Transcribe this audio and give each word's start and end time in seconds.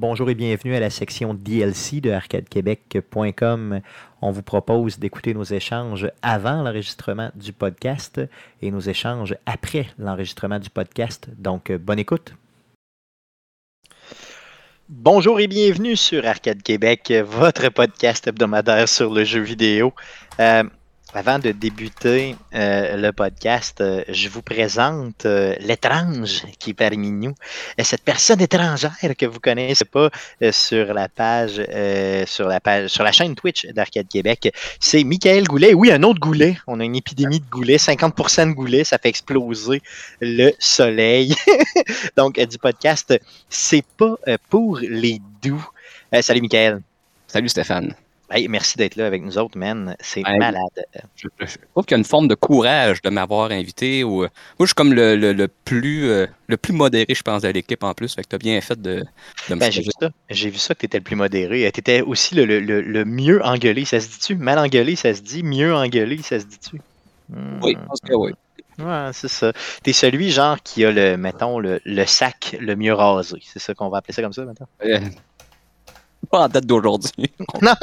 Bonjour 0.00 0.30
et 0.30 0.34
bienvenue 0.34 0.74
à 0.74 0.80
la 0.80 0.88
section 0.88 1.34
DLC 1.34 2.00
de 2.00 2.10
arcadequebec.com. 2.10 3.80
On 4.22 4.30
vous 4.30 4.42
propose 4.42 4.98
d'écouter 4.98 5.34
nos 5.34 5.44
échanges 5.44 6.10
avant 6.22 6.62
l'enregistrement 6.62 7.30
du 7.34 7.52
podcast 7.52 8.18
et 8.62 8.70
nos 8.70 8.80
échanges 8.80 9.36
après 9.44 9.88
l'enregistrement 9.98 10.58
du 10.58 10.70
podcast. 10.70 11.28
Donc, 11.36 11.70
bonne 11.70 11.98
écoute. 11.98 12.32
Bonjour 14.88 15.38
et 15.38 15.48
bienvenue 15.48 15.96
sur 15.96 16.26
Arcade 16.26 16.62
Québec, 16.62 17.12
votre 17.26 17.68
podcast 17.68 18.26
hebdomadaire 18.26 18.88
sur 18.88 19.12
le 19.12 19.24
jeu 19.24 19.42
vidéo. 19.42 19.92
Euh, 20.40 20.64
avant 21.14 21.38
de 21.38 21.50
débuter 21.50 22.36
euh, 22.54 22.96
le 22.96 23.12
podcast, 23.12 23.80
euh, 23.80 24.02
je 24.08 24.28
vous 24.28 24.42
présente 24.42 25.26
euh, 25.26 25.54
l'étrange 25.60 26.44
qui 26.58 26.70
est 26.70 26.74
parmi 26.74 27.10
nous. 27.10 27.34
cette 27.82 28.02
personne 28.02 28.40
étrangère 28.40 28.94
que 29.18 29.26
vous 29.26 29.40
connaissez 29.40 29.84
pas 29.84 30.10
sur 30.52 30.94
la 30.94 31.08
page, 31.08 31.60
sur 32.26 32.48
la 32.48 32.60
page, 32.60 32.90
sur 32.90 33.04
la 33.04 33.12
chaîne 33.12 33.34
Twitch 33.34 33.66
d'Arcade 33.66 34.08
Québec, 34.08 34.52
c'est 34.78 35.04
Michael 35.04 35.44
Goulet. 35.44 35.74
Oui, 35.74 35.90
un 35.90 36.02
autre 36.02 36.20
goulet. 36.20 36.56
On 36.66 36.80
a 36.80 36.84
une 36.84 36.96
épidémie 36.96 37.40
de 37.40 37.50
goulets, 37.50 37.76
50% 37.76 38.48
de 38.48 38.52
goulets, 38.52 38.84
ça 38.84 38.98
fait 38.98 39.08
exploser 39.08 39.82
le 40.20 40.52
soleil. 40.58 41.34
Donc, 42.16 42.38
du 42.38 42.58
podcast, 42.58 43.14
c'est 43.48 43.84
pas 43.96 44.16
pour 44.48 44.78
les 44.80 45.20
doux. 45.42 45.66
salut, 46.20 46.40
Michael. 46.40 46.82
Salut, 47.26 47.48
Stéphane 47.48 47.94
merci 48.48 48.76
d'être 48.78 48.96
là 48.96 49.06
avec 49.06 49.22
nous 49.22 49.38
autres, 49.38 49.58
man. 49.58 49.96
C'est 50.00 50.22
malade. 50.22 50.62
Je, 51.16 51.28
trouve 51.72 51.84
qu'il 51.84 51.92
y 51.92 51.94
a 51.94 51.98
une 51.98 52.04
forme 52.04 52.28
de 52.28 52.34
courage 52.34 53.02
de 53.02 53.10
m'avoir 53.10 53.50
invité. 53.50 54.04
Ou, 54.04 54.24
euh, 54.24 54.28
moi, 54.58 54.60
je 54.60 54.66
suis 54.66 54.74
comme 54.74 54.92
le, 54.92 55.46
plus, 55.64 56.08
euh, 56.08 56.26
le 56.46 56.56
plus 56.56 56.72
modéré, 56.72 57.14
je 57.14 57.22
pense, 57.22 57.42
de 57.42 57.48
l'équipe 57.48 57.82
en 57.82 57.94
plus. 57.94 58.14
Fait 58.14 58.22
que 58.22 58.28
tu 58.28 58.36
as 58.36 58.38
bien 58.38 58.60
fait 58.60 58.80
de, 58.80 59.04
de 59.48 59.54
me 59.54 59.60
ben, 59.60 59.70
J'ai 59.70 59.82
vu 59.82 59.90
ça. 60.00 60.10
J'ai 60.28 60.50
vu 60.50 60.58
ça 60.58 60.74
que 60.74 60.80
tu 60.80 60.86
étais 60.86 60.98
le 60.98 61.04
plus 61.04 61.16
modéré. 61.16 61.70
Tu 61.72 61.80
étais 61.80 62.00
aussi 62.02 62.34
le, 62.34 63.04
mieux 63.04 63.44
engueulé. 63.44 63.84
Ça 63.84 64.00
se 64.00 64.08
dit-tu? 64.08 64.36
Mal 64.36 64.58
engueulé, 64.58 64.96
ça 64.96 65.14
se 65.14 65.22
dit. 65.22 65.42
Mieux 65.42 65.74
engueulé, 65.74 66.18
ça 66.22 66.38
se 66.38 66.46
dit-tu? 66.46 66.80
Oui, 67.62 67.76
je 67.78 67.86
pense 67.86 68.00
que 68.00 68.14
oui. 68.14 68.32
Ouais, 68.78 69.10
c'est 69.12 69.28
ça. 69.28 69.52
T'es 69.82 69.92
celui, 69.92 70.30
genre, 70.30 70.62
qui 70.62 70.84
a 70.84 70.90
le, 70.90 71.16
mettons, 71.16 71.58
le, 71.58 71.80
sac 72.06 72.56
le 72.58 72.76
mieux 72.76 72.94
rasé. 72.94 73.38
C'est 73.42 73.58
ça 73.58 73.74
qu'on 73.74 73.88
va 73.88 73.98
appeler 73.98 74.14
ça 74.14 74.22
comme 74.22 74.32
ça, 74.32 74.44
maintenant? 74.44 74.68
Euh, 74.84 75.00
pas 76.30 76.40
en 76.40 76.48
date 76.48 76.66
d'aujourd'hui. 76.66 77.32
non! 77.62 77.74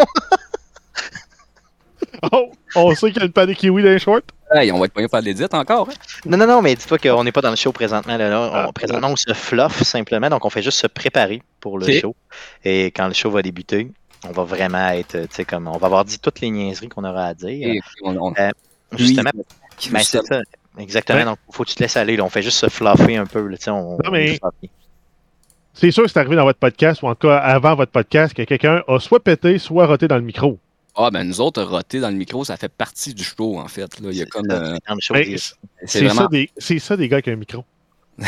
oh, 2.32 2.52
on 2.76 2.96
sait 2.96 3.12
qu'il 3.12 3.20
y 3.20 3.24
a 3.24 3.26
une 3.26 3.32
panne 3.32 3.54
kiwi 3.54 3.84
dans 3.84 3.90
les 3.90 4.00
shorts? 4.00 4.22
Hey, 4.52 4.72
on 4.72 4.80
va 4.80 4.86
être 4.86 4.96
de 4.96 5.08
faire 5.08 5.20
de 5.20 5.26
l'édit 5.26 5.44
encore. 5.52 5.90
Hein? 5.90 5.94
Non, 6.26 6.38
non, 6.38 6.48
non, 6.48 6.62
mais 6.62 6.76
dis 6.76 6.86
pas 6.88 6.98
qu'on 6.98 7.24
n'est 7.24 7.32
pas 7.32 7.42
dans 7.42 7.50
le 7.50 7.56
show 7.58 7.72
présentement. 7.72 8.16
Là, 8.16 8.52
ah, 8.54 8.72
présentement, 8.74 9.10
on 9.10 9.16
se 9.16 9.34
fluffe 9.34 9.84
simplement, 9.84 10.30
donc 10.30 10.46
on 10.46 10.50
fait 10.50 10.62
juste 10.64 10.80
se 10.80 10.88
préparer 10.88 11.42
pour 11.60 11.78
le 11.78 11.92
show. 11.92 12.16
Et 12.64 12.86
quand 12.88 13.08
le 13.08 13.14
show 13.14 13.30
va 13.30 13.42
débuter, 13.42 13.92
on 14.26 14.32
va 14.32 14.44
vraiment 14.44 14.90
être, 14.90 15.20
tu 15.24 15.28
sais, 15.32 15.46
comme, 15.46 15.68
on 15.68 15.78
va 15.78 15.88
avoir 15.88 16.06
dit 16.06 16.20
toutes 16.20 16.40
les 16.40 16.50
niaiseries 16.50 16.88
qu'on 16.88 17.04
aura 17.04 17.26
à 17.26 17.34
dire. 17.34 17.82
Euh, 18.06 18.52
justement, 18.94 19.32
ben, 19.34 20.00
c'est 20.04 20.26
ça. 20.26 20.42
Exactement, 20.80 21.26
donc 21.26 21.40
il 21.50 21.56
faut 21.56 21.64
que 21.64 21.70
tu 21.70 21.76
te 21.76 21.84
laisses 21.84 21.98
aller. 21.98 22.20
on 22.22 22.30
fait 22.30 22.44
juste 22.44 22.60
se 22.60 22.70
fluffer 22.70 23.18
un 23.18 23.26
peu. 23.26 23.48
Là, 23.48 23.58
on, 23.68 23.98
non, 24.04 24.12
mais 24.12 24.40
c'est 25.80 25.92
sûr 25.92 26.04
que 26.04 26.10
c'est 26.10 26.20
arrivé 26.20 26.36
dans 26.36 26.44
votre 26.44 26.60
podcast, 26.60 27.04
ou 27.04 27.08
en 27.08 27.14
tout 27.14 27.28
cas 27.28 27.38
avant 27.38 27.76
votre 27.76 27.92
podcast, 27.92 28.34
que 28.34 28.42
quelqu'un 28.42 28.84
a 28.88 29.00
soit 29.00 29.24
pété, 29.24 29.60
soit 29.60 29.86
roté 29.86 30.08
dans 30.08 30.16
le 30.16 30.24
micro. 30.24 30.58
Ah, 30.96 31.12
ben 31.12 31.24
nous 31.24 31.40
autres, 31.40 31.62
roter 31.62 32.00
dans 32.00 32.10
le 32.10 32.16
micro, 32.16 32.44
ça 32.44 32.58
fait 32.58 32.72
partie 32.72 33.14
du 33.14 33.24
show, 33.24 33.60
en 33.60 33.68
fait. 33.68 34.00
Là. 34.00 34.10
Il 34.12 34.18
y 34.18 34.22
a 34.24 34.26
comme. 34.26 34.50
Euh, 34.50 34.78
c'est 35.86 36.10
ça, 36.10 36.28
des... 36.32 36.80
ça 36.80 36.98
des 36.98 37.08
gars 37.08 37.22
qui 37.22 37.30
ont 37.30 37.34
un 37.34 37.36
micro. 37.36 37.64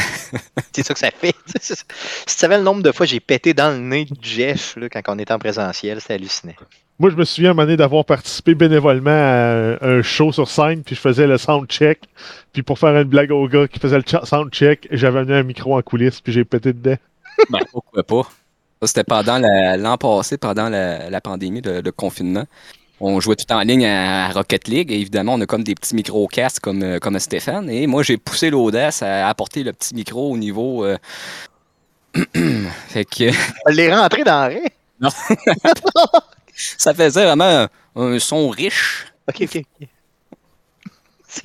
c'est 0.72 0.83
ça 0.83 0.94
que 0.94 1.00
ça 1.00 1.09
fait. 1.09 1.33
si 1.59 1.73
tu 1.73 1.86
savais 2.27 2.58
le 2.58 2.64
nombre 2.64 2.83
de 2.83 2.92
fois 2.92 3.08
que 3.08 3.11
j'ai 3.11 3.20
pété 3.20 3.55
dans 3.55 3.72
le 3.72 3.80
nez 3.80 4.05
de 4.05 4.16
Jeff 4.22 4.75
là, 4.75 4.88
quand 4.88 5.02
on 5.08 5.17
était 5.17 5.33
en 5.33 5.39
présentiel, 5.39 6.00
c'était 6.00 6.14
hallucinant. 6.14 6.53
Moi, 6.99 7.09
je 7.09 7.15
me 7.15 7.23
souviens 7.23 7.49
à 7.49 7.52
un 7.52 7.55
moment 7.55 7.65
donné 7.65 7.77
d'avoir 7.77 8.05
participé 8.05 8.54
bénévolement 8.54 9.09
à 9.09 9.83
un 9.83 10.02
show 10.04 10.32
sur 10.32 10.48
scène, 10.48 10.83
puis 10.83 10.95
je 10.95 11.02
faisais 11.02 11.26
le 11.26 11.39
sound 11.39 11.67
check. 11.67 12.02
Puis 12.54 12.61
pour 12.61 12.77
faire 12.77 12.95
une 12.95 13.08
blague 13.08 13.32
au 13.32 13.48
gars 13.48 13.67
qui 13.67 13.80
faisait 13.80 13.98
le 13.98 14.04
sound 14.26 14.52
check, 14.52 14.88
j'avais 14.92 15.20
amené 15.20 15.39
un 15.39 15.43
micro 15.43 15.76
en 15.76 15.82
coulisses, 15.82 16.21
puis 16.21 16.33
j'ai 16.33 16.45
pété 16.45 16.73
dedans. 16.73 16.98
Ben, 17.50 17.60
pourquoi 17.72 18.04
pas? 18.04 18.30
C'était 18.83 19.04
pendant 19.04 19.39
l'an 19.39 19.98
passé, 19.98 20.38
pendant 20.38 20.70
la, 20.70 21.22
pandémie 21.22 21.61
de, 21.61 21.92
confinement. 21.92 22.45
On 23.02 23.20
jouait 23.20 23.36
tout 23.36 23.52
en 23.54 23.61
ligne 23.61 23.86
à, 23.86 24.30
Rocket 24.32 24.67
League 24.67 24.92
et 24.92 25.00
évidemment, 25.00 25.36
on 25.36 25.42
a 25.42 25.45
comme 25.45 25.64
des 25.64 25.76
petits 25.76 25.95
micro-casques 25.95 26.61
comme, 26.61 26.83
euh, 26.83 27.00
comme 27.00 27.17
Stéphane. 27.17 27.70
Et 27.70 27.88
moi, 27.88 28.04
j'ai 28.04 28.17
poussé 28.17 28.50
l'audace 28.50 29.02
à 29.04 29.30
apporter 29.30 29.64
le 29.64 29.72
petit 29.72 29.95
micro 29.95 30.32
au 30.32 30.38
niveau. 30.38 30.83
Euh... 30.83 30.98
fait 32.89 33.05
que. 33.05 33.32
les 33.71 33.94
rentrer 33.94 34.23
dans 34.26 34.52
le 34.52 34.60
Non. 35.02 35.10
Ça 36.56 36.94
faisait 36.94 37.23
vraiment 37.23 37.67
un, 37.95 38.20
son 38.20 38.50
riche. 38.50 39.06
Ok, 39.30 39.44
ok, 39.44 39.64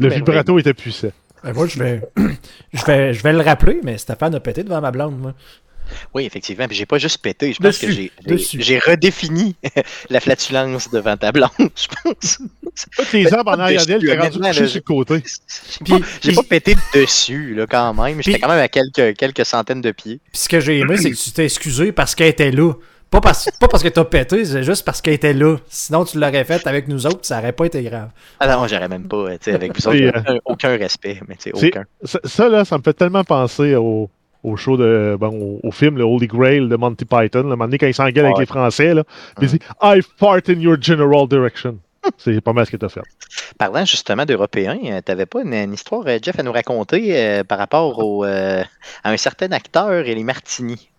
Le 0.00 0.08
vibrato 0.08 0.58
était 0.58 0.74
puissant. 0.74 1.12
Ben, 1.44 1.52
moi, 1.52 1.66
je 1.68 1.78
vais, 1.78 2.00
je, 2.72 2.84
vais, 2.84 3.12
je 3.12 3.22
vais 3.22 3.32
le 3.32 3.42
rappeler, 3.42 3.80
mais 3.84 3.96
Stéphane 3.98 4.34
a 4.34 4.40
pété 4.40 4.64
devant 4.64 4.80
ma 4.80 4.90
blonde, 4.90 5.20
moi. 5.20 5.34
Oui, 6.14 6.24
effectivement. 6.24 6.66
Puis 6.66 6.76
j'ai 6.76 6.86
pas 6.86 6.98
juste 6.98 7.18
pété. 7.18 7.52
Je 7.52 7.58
pense 7.58 7.78
que 7.78 7.88
j'ai 7.90 8.78
redéfini 8.78 9.56
la 10.10 10.20
flatulence 10.20 10.90
devant 10.90 11.16
ta 11.16 11.32
blonde, 11.32 11.50
je 11.58 11.86
pense. 12.02 12.38
Toutes 12.96 13.12
les 13.12 13.32
arbres 13.32 13.52
en 13.52 13.58
arrière 13.58 13.86
d'elle, 13.86 14.04
t'es 14.04 14.18
rendu 14.18 14.38
couché 14.38 14.66
sur 14.66 14.76
le 14.76 14.80
côté. 14.80 15.22
J'ai 16.22 16.32
pas, 16.32 16.42
pété 16.42 16.76
dessus, 16.94 17.54
là, 17.54 17.66
quand 17.66 17.94
même. 17.94 18.22
J'étais 18.22 18.38
quand 18.38 18.48
même 18.48 18.58
à 18.58 18.68
quelques, 18.68 19.16
quelques 19.16 19.44
centaines 19.44 19.80
de 19.80 19.92
pieds. 19.92 20.20
Puis 20.32 20.42
ce 20.42 20.48
que 20.48 20.60
j'ai 20.60 20.78
aimé, 20.78 20.96
c'est 20.96 21.10
que 21.10 21.16
tu 21.16 21.30
t'es 21.32 21.44
excusé 21.44 21.92
parce 21.92 22.14
qu'elle 22.14 22.28
était 22.28 22.50
là. 22.50 22.72
Pas 23.14 23.20
parce, 23.20 23.48
pas 23.60 23.68
parce 23.68 23.84
que 23.84 23.88
t'as 23.88 24.04
pété, 24.04 24.44
c'est 24.44 24.64
juste 24.64 24.84
parce 24.84 25.00
qu'elle 25.00 25.14
était 25.14 25.34
là. 25.34 25.58
Sinon, 25.68 26.04
tu 26.04 26.18
l'aurais 26.18 26.44
fait 26.44 26.66
avec 26.66 26.88
nous 26.88 27.06
autres, 27.06 27.20
ça 27.22 27.38
aurait 27.38 27.52
pas 27.52 27.66
été 27.66 27.80
grave. 27.84 28.08
Ah 28.40 28.48
non, 28.48 28.66
j'aurais 28.66 28.88
même 28.88 29.06
pas, 29.06 29.38
tu 29.38 29.44
sais, 29.44 29.52
avec 29.52 29.72
vous 29.72 29.86
autres, 29.86 30.30
euh, 30.30 30.38
aucun, 30.44 30.76
respect, 30.76 31.20
mais 31.28 31.36
tu 31.36 31.52
sais, 31.54 31.68
aucun. 31.68 31.84
Ça, 32.02 32.48
là, 32.48 32.64
ça 32.64 32.76
me 32.76 32.82
fait 32.82 32.92
tellement 32.92 33.22
penser 33.22 33.76
au, 33.76 34.10
au 34.44 34.56
show 34.56 34.76
de 34.76 35.16
bon, 35.18 35.58
au, 35.62 35.70
film 35.70 35.96
le 35.96 36.04
Holy 36.04 36.26
Grail 36.26 36.68
de 36.68 36.76
Monty 36.76 37.04
Python, 37.04 37.42
le 37.42 37.48
moment 37.48 37.64
donné 37.64 37.78
quand 37.78 37.86
il 37.86 37.94
s'engueule 37.94 38.26
avec 38.26 38.38
les 38.38 38.46
Français, 38.46 38.94
là, 38.94 39.02
il 39.40 39.48
dit 39.48 39.58
I 39.82 40.00
fart 40.18 40.48
in 40.48 40.60
your 40.60 40.76
general 40.80 41.26
direction. 41.26 41.78
C'est 42.18 42.40
pas 42.42 42.52
mal 42.52 42.66
ce 42.66 42.70
que 42.70 42.76
tu 42.76 42.84
as 42.84 42.90
fait. 42.90 43.00
Parlant 43.58 43.84
justement 43.84 44.24
d'Européens, 44.26 44.78
euh, 44.84 45.00
tu 45.04 45.10
n'avais 45.10 45.26
pas 45.26 45.42
une, 45.42 45.72
histoire, 45.72 46.04
euh, 46.06 46.18
Jeff, 46.22 46.38
à 46.38 46.42
nous 46.42 46.52
raconter 46.52 47.16
euh, 47.16 47.44
par 47.44 47.58
rapport 47.58 47.98
au, 47.98 48.24
à 48.24 48.64
un 49.04 49.16
certain 49.16 49.50
acteur 49.52 50.06
et 50.06 50.14
les 50.14 50.24
Martini? 50.24 50.90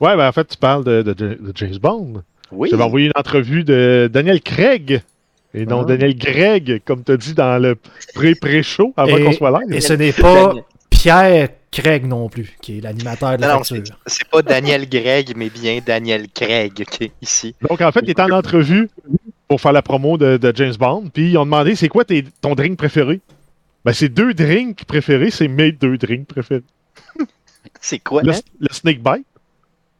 Ouais, 0.00 0.16
ben 0.16 0.28
en 0.28 0.32
fait, 0.32 0.46
tu 0.46 0.56
parles 0.56 0.84
de, 0.84 1.02
de, 1.02 1.38
James 1.54 1.78
Bond. 1.80 2.22
Oui. 2.52 2.68
J'avais 2.70 2.82
envoyé 2.82 3.06
une 3.06 3.12
entrevue 3.16 3.64
de 3.64 4.08
Daniel 4.12 4.40
Craig. 4.40 5.02
Et 5.56 5.66
non, 5.66 5.82
ah. 5.82 5.84
Daniel 5.84 6.16
Gregg, 6.16 6.82
comme 6.84 7.04
tu 7.04 7.12
as 7.12 7.16
dit 7.16 7.32
dans 7.32 7.62
le 7.62 7.76
pré-pré-show 8.14 8.92
avant 8.96 9.16
qu'on 9.18 9.32
soit 9.32 9.52
là. 9.52 9.60
Et 9.70 9.80
ce 9.80 9.92
n'est 9.92 10.12
pas 10.12 10.52
Pierre 11.04 11.50
Craig 11.70 12.06
non 12.06 12.30
plus, 12.30 12.56
qui 12.62 12.78
est 12.78 12.80
l'animateur 12.80 13.36
de 13.36 13.42
la 13.42 13.56
non, 13.56 13.62
C'est 14.06 14.26
pas 14.26 14.40
Daniel 14.40 14.88
Gregg, 14.88 15.34
mais 15.36 15.50
bien 15.50 15.80
Daniel 15.84 16.30
Craig 16.30 16.72
qui 16.72 17.04
est 17.04 17.12
ici. 17.20 17.54
Donc, 17.68 17.82
en 17.82 17.92
fait, 17.92 18.00
il 18.04 18.10
était 18.10 18.22
en 18.22 18.30
entrevue 18.30 18.88
pour 19.46 19.60
faire 19.60 19.72
la 19.72 19.82
promo 19.82 20.16
de, 20.16 20.52
James 20.54 20.72
Bond, 20.78 21.10
puis 21.12 21.32
ils 21.32 21.36
ont 21.36 21.44
demandé 21.44 21.74
c'est 21.74 21.90
quoi 21.90 22.04
ton 22.40 22.54
drink 22.54 22.78
préféré? 22.78 23.20
Ben, 23.84 23.92
c'est 23.92 24.08
deux 24.08 24.32
drinks 24.32 24.86
préférés, 24.86 25.30
c'est 25.30 25.46
mes 25.46 25.72
deux 25.72 25.98
drinks 25.98 26.26
préférés. 26.26 26.62
c'est 27.82 27.98
quoi 27.98 28.22
le, 28.22 28.32
hein? 28.32 28.38
Snake 28.70 29.02
Bite. 29.02 29.26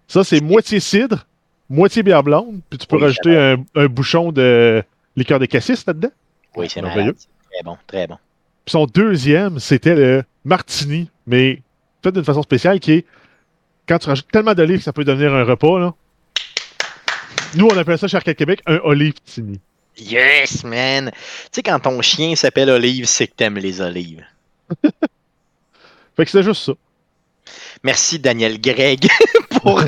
Ça, 0.09 0.25
c'est 0.25 0.41
moitié 0.41 0.81
cidre, 0.81 1.27
moitié 1.69 2.03
bière 2.03 2.23
blonde, 2.23 2.61
puis 2.71 2.79
tu 2.79 2.87
peux 2.87 2.97
rajouter 2.97 3.57
un, 3.75 3.87
bouchon 3.89 4.33
de 4.33 4.83
liqueur 5.17 5.39
de 5.39 5.45
cassis 5.45 5.85
là-dedans. 5.85 6.13
Oui, 6.57 6.67
c'est 6.71 6.81
merveilleux. 6.81 7.15
Très 7.53 7.63
bon, 7.63 7.77
très 7.87 8.07
bon. 8.07 8.17
Puis 8.65 8.73
son 8.73 8.87
deuxième, 8.87 9.59
c'était 9.59 9.95
le 9.95 10.25
martini, 10.45 11.11
mais 11.27 11.63
fait 12.03 12.13
d'une 12.13 12.25
façon 12.25 12.43
spéciale 12.43 12.81
qui 12.81 12.93
est 12.93 13.07
quand 13.89 13.99
tu 13.99 14.09
rajoutes 14.09 14.31
tellement 14.31 14.55
d'olives 14.55 14.79
que 14.79 14.85
ça 14.85 14.93
peut 14.93 15.05
devenir 15.05 15.35
un 15.35 15.45
repas. 15.45 15.79
Là. 15.79 15.95
Nous, 17.55 17.67
on 17.67 17.77
appelle 17.77 17.99
ça 17.99 18.09
chez 18.09 18.17
Arcade 18.17 18.37
Québec 18.37 18.61
un 18.67 18.79
olive 18.85 19.15
tini. 19.25 19.61
Yes, 19.97 20.65
man! 20.65 21.11
Tu 21.15 21.21
sais, 21.53 21.63
quand 21.63 21.79
ton 21.79 22.03
chien 22.03 22.35
s'appelle 22.35 22.69
Olive, 22.69 23.07
c'est 23.07 23.29
que 23.29 23.35
t'aimes 23.35 23.59
les 23.59 23.81
olives. 23.81 24.25
fait 24.83 26.25
que 26.25 26.31
c'est 26.31 26.43
juste 26.43 26.65
ça. 26.65 26.73
Merci, 27.85 28.19
Daniel 28.19 28.61
Greg, 28.61 29.07
pour, 29.63 29.81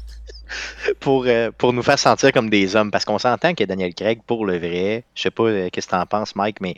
pour, 1.00 1.24
euh, 1.26 1.50
pour 1.56 1.72
nous 1.72 1.82
faire 1.82 1.98
sentir 1.98 2.32
comme 2.32 2.48
des 2.48 2.76
hommes. 2.76 2.90
Parce 2.90 3.04
qu'on 3.04 3.18
s'entend 3.18 3.54
que 3.54 3.64
Daniel 3.64 3.92
Greg, 3.94 4.22
pour 4.26 4.46
le 4.46 4.56
vrai, 4.56 5.04
je 5.14 5.22
sais 5.22 5.30
pas 5.30 5.44
euh, 5.44 5.68
qu'est-ce 5.70 5.86
que 5.86 5.92
t'en 5.92 6.06
penses, 6.06 6.34
Mike, 6.34 6.60
mais 6.62 6.76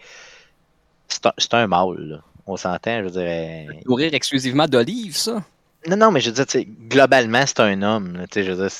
c'est 1.08 1.54
un, 1.54 1.66
mâle. 1.68 2.22
On 2.46 2.56
s'entend, 2.56 3.02
je 3.04 3.08
dirais. 3.08 3.66
Nourrir 3.86 4.14
exclusivement 4.14 4.66
d'olives, 4.66 5.16
ça? 5.16 5.42
Non, 5.88 5.96
non, 5.96 6.10
mais 6.10 6.20
je 6.20 6.30
veux 6.30 6.44
dire, 6.44 6.64
globalement, 6.88 7.44
c'est 7.46 7.60
un 7.60 7.80
homme. 7.82 8.24
je 8.34 8.40
veux 8.40 8.56
dire, 8.56 8.70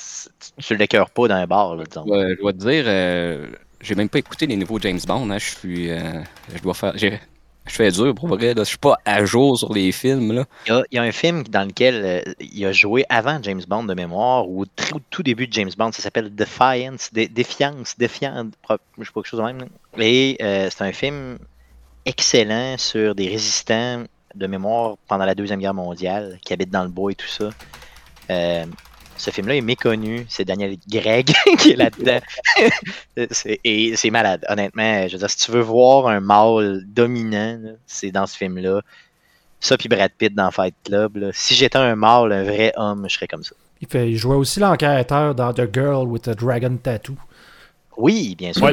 tu 0.59 0.73
ne 0.73 0.79
l'écœures 0.79 1.11
pas 1.11 1.29
dans 1.29 1.35
un 1.37 1.47
bar. 1.47 1.77
disons. 1.77 2.05
je 2.07 2.39
dois 2.41 2.53
te 2.53 2.59
dire, 2.59 2.85
euh, 2.87 3.47
j'ai 3.81 3.95
même 3.95 4.09
pas 4.09 4.19
écouté 4.19 4.47
les 4.47 4.57
nouveaux 4.57 4.79
James 4.81 4.99
Bond. 5.07 5.31
Hein, 5.31 5.39
je 5.39 5.51
suis. 5.57 5.91
Euh, 5.91 6.21
je 6.55 6.61
dois 6.63 6.75
faire. 6.75 6.97
Je 6.97 7.11
fais 7.75 7.91
dur 7.91 8.15
pour 8.15 8.29
vrai. 8.29 8.55
Là. 8.55 8.63
Je 8.63 8.69
suis 8.69 8.79
pas 8.79 8.97
à 9.05 9.25
jour 9.25 9.59
sur 9.59 9.73
les 9.73 9.91
films. 9.93 10.33
Là. 10.33 10.45
Il 10.67 10.73
y, 10.73 10.73
a, 10.77 10.83
il 10.93 10.97
y 10.97 10.99
a 10.99 11.03
un 11.03 11.13
film 11.13 11.43
dans 11.45 11.67
lequel 11.67 12.03
euh, 12.05 12.33
il 12.41 12.65
a 12.65 12.73
joué 12.73 13.05
avant 13.09 13.41
James 13.43 13.63
Bond 13.67 13.85
de 13.85 13.95
mémoire, 13.95 14.49
ou 14.49 14.63
au 14.63 14.99
tout 15.11 15.23
début 15.25 15.47
de 15.49 15.53
James 15.53 15.71
Bond, 15.77 15.91
ça 15.93 16.01
s'appelle 16.03 16.33
Defiance, 16.35 17.11
Dé- 17.13 17.27
Défiance, 17.29 17.97
Défiance, 17.99 18.47
je 18.69 18.69
sais 19.05 19.11
pas 19.13 19.21
quelque 19.21 19.25
chose 19.29 19.41
de 19.41 19.45
même. 19.45 19.59
là. 19.59 19.67
Et 19.99 20.37
euh, 20.41 20.69
c'est 20.71 20.85
un 20.85 20.93
film 20.93 21.39
excellent 22.07 22.79
sur 22.79 23.15
des 23.15 23.29
résistants 23.29 24.05
de 24.35 24.47
mémoire 24.47 24.97
pendant 25.09 25.25
la 25.25 25.35
Deuxième 25.35 25.61
Guerre 25.61 25.75
mondiale 25.75 26.39
qui 26.45 26.53
habitent 26.53 26.71
dans 26.71 26.85
le 26.85 26.91
bois 26.91 27.13
et 27.13 27.15
tout 27.15 27.29
ça. 27.29 27.51
Euh, 28.31 28.65
ce 29.17 29.31
film-là 29.31 29.57
est 29.57 29.63
méconnu. 29.63 30.27
C'est 30.29 30.45
Daniel 30.45 30.77
Gregg 30.89 31.33
qui 31.59 31.73
est 31.73 31.77
là-dedans. 31.77 32.21
Et 33.65 33.97
c'est 33.97 34.11
malade. 34.11 34.45
Honnêtement, 34.49 35.09
je 35.09 35.13
veux 35.13 35.19
dire, 35.19 35.31
si 35.31 35.39
tu 35.39 35.51
veux 35.51 35.61
voir 35.61 36.07
un 36.09 36.21
mâle 36.21 36.83
dominant, 36.87 37.59
c'est 37.87 38.11
dans 38.11 38.27
ce 38.27 38.37
film-là. 38.37 38.83
Ça, 39.59 39.79
puis 39.79 39.89
Brad 39.89 40.13
Pitt 40.17 40.35
dans 40.35 40.51
Fight 40.51 40.75
Club. 40.85 41.17
là. 41.17 41.31
Si 41.33 41.55
j'étais 41.55 41.79
un 41.79 41.97
mâle, 41.97 42.31
un 42.33 42.45
vrai 42.45 42.73
homme, 42.77 43.07
je 43.09 43.15
serais 43.15 43.27
comme 43.27 43.43
ça. 43.43 43.55
Il, 43.81 43.89
fait, 43.89 44.11
il 44.11 44.17
jouait 44.17 44.37
aussi 44.37 44.61
l'enquêteur 44.61 45.35
dans 45.35 45.53
The 45.53 45.73
Girl 45.73 46.07
with 46.07 46.29
a 46.29 46.35
Dragon 46.35 46.77
Tattoo. 46.77 47.17
Oui, 47.97 48.35
bien 48.37 48.53
sûr. 48.53 48.63
Ouais, 48.65 48.73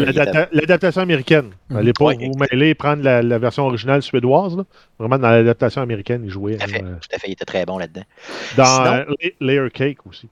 L'adaptation 0.52 1.02
américaine. 1.02 1.52
Mhm. 1.70 1.78
Allez 1.78 1.94
pas 1.94 2.06
Ouais, 2.06 2.18
vous 2.18 2.38
mêler 2.52 2.70
et 2.70 2.76
prendre 2.76 3.04
la, 3.04 3.22
la 3.22 3.38
version 3.40 3.66
originale 3.66 4.02
suédoise. 4.02 4.58
Là. 4.58 4.64
Vraiment, 5.00 5.18
dans 5.18 5.30
l'adaptation 5.30 5.82
américaine, 5.82 6.24
il 6.26 6.30
jouait. 6.30 6.58
Tout 6.58 6.64
à 6.66 6.68
fait, 6.68 6.82
là, 6.82 6.90
tout 7.02 7.16
à 7.16 7.20
fait, 7.20 7.28
il 7.30 7.32
était 7.34 7.46
très 7.46 7.66
bon 7.66 7.78
là-dedans. 7.78 8.04
dans 8.58 8.66
Sinon- 8.66 8.86
euh, 8.94 9.06
La- 9.40 9.48
Layer 9.48 9.70
Cake 9.72 10.06
aussi. 10.08 10.28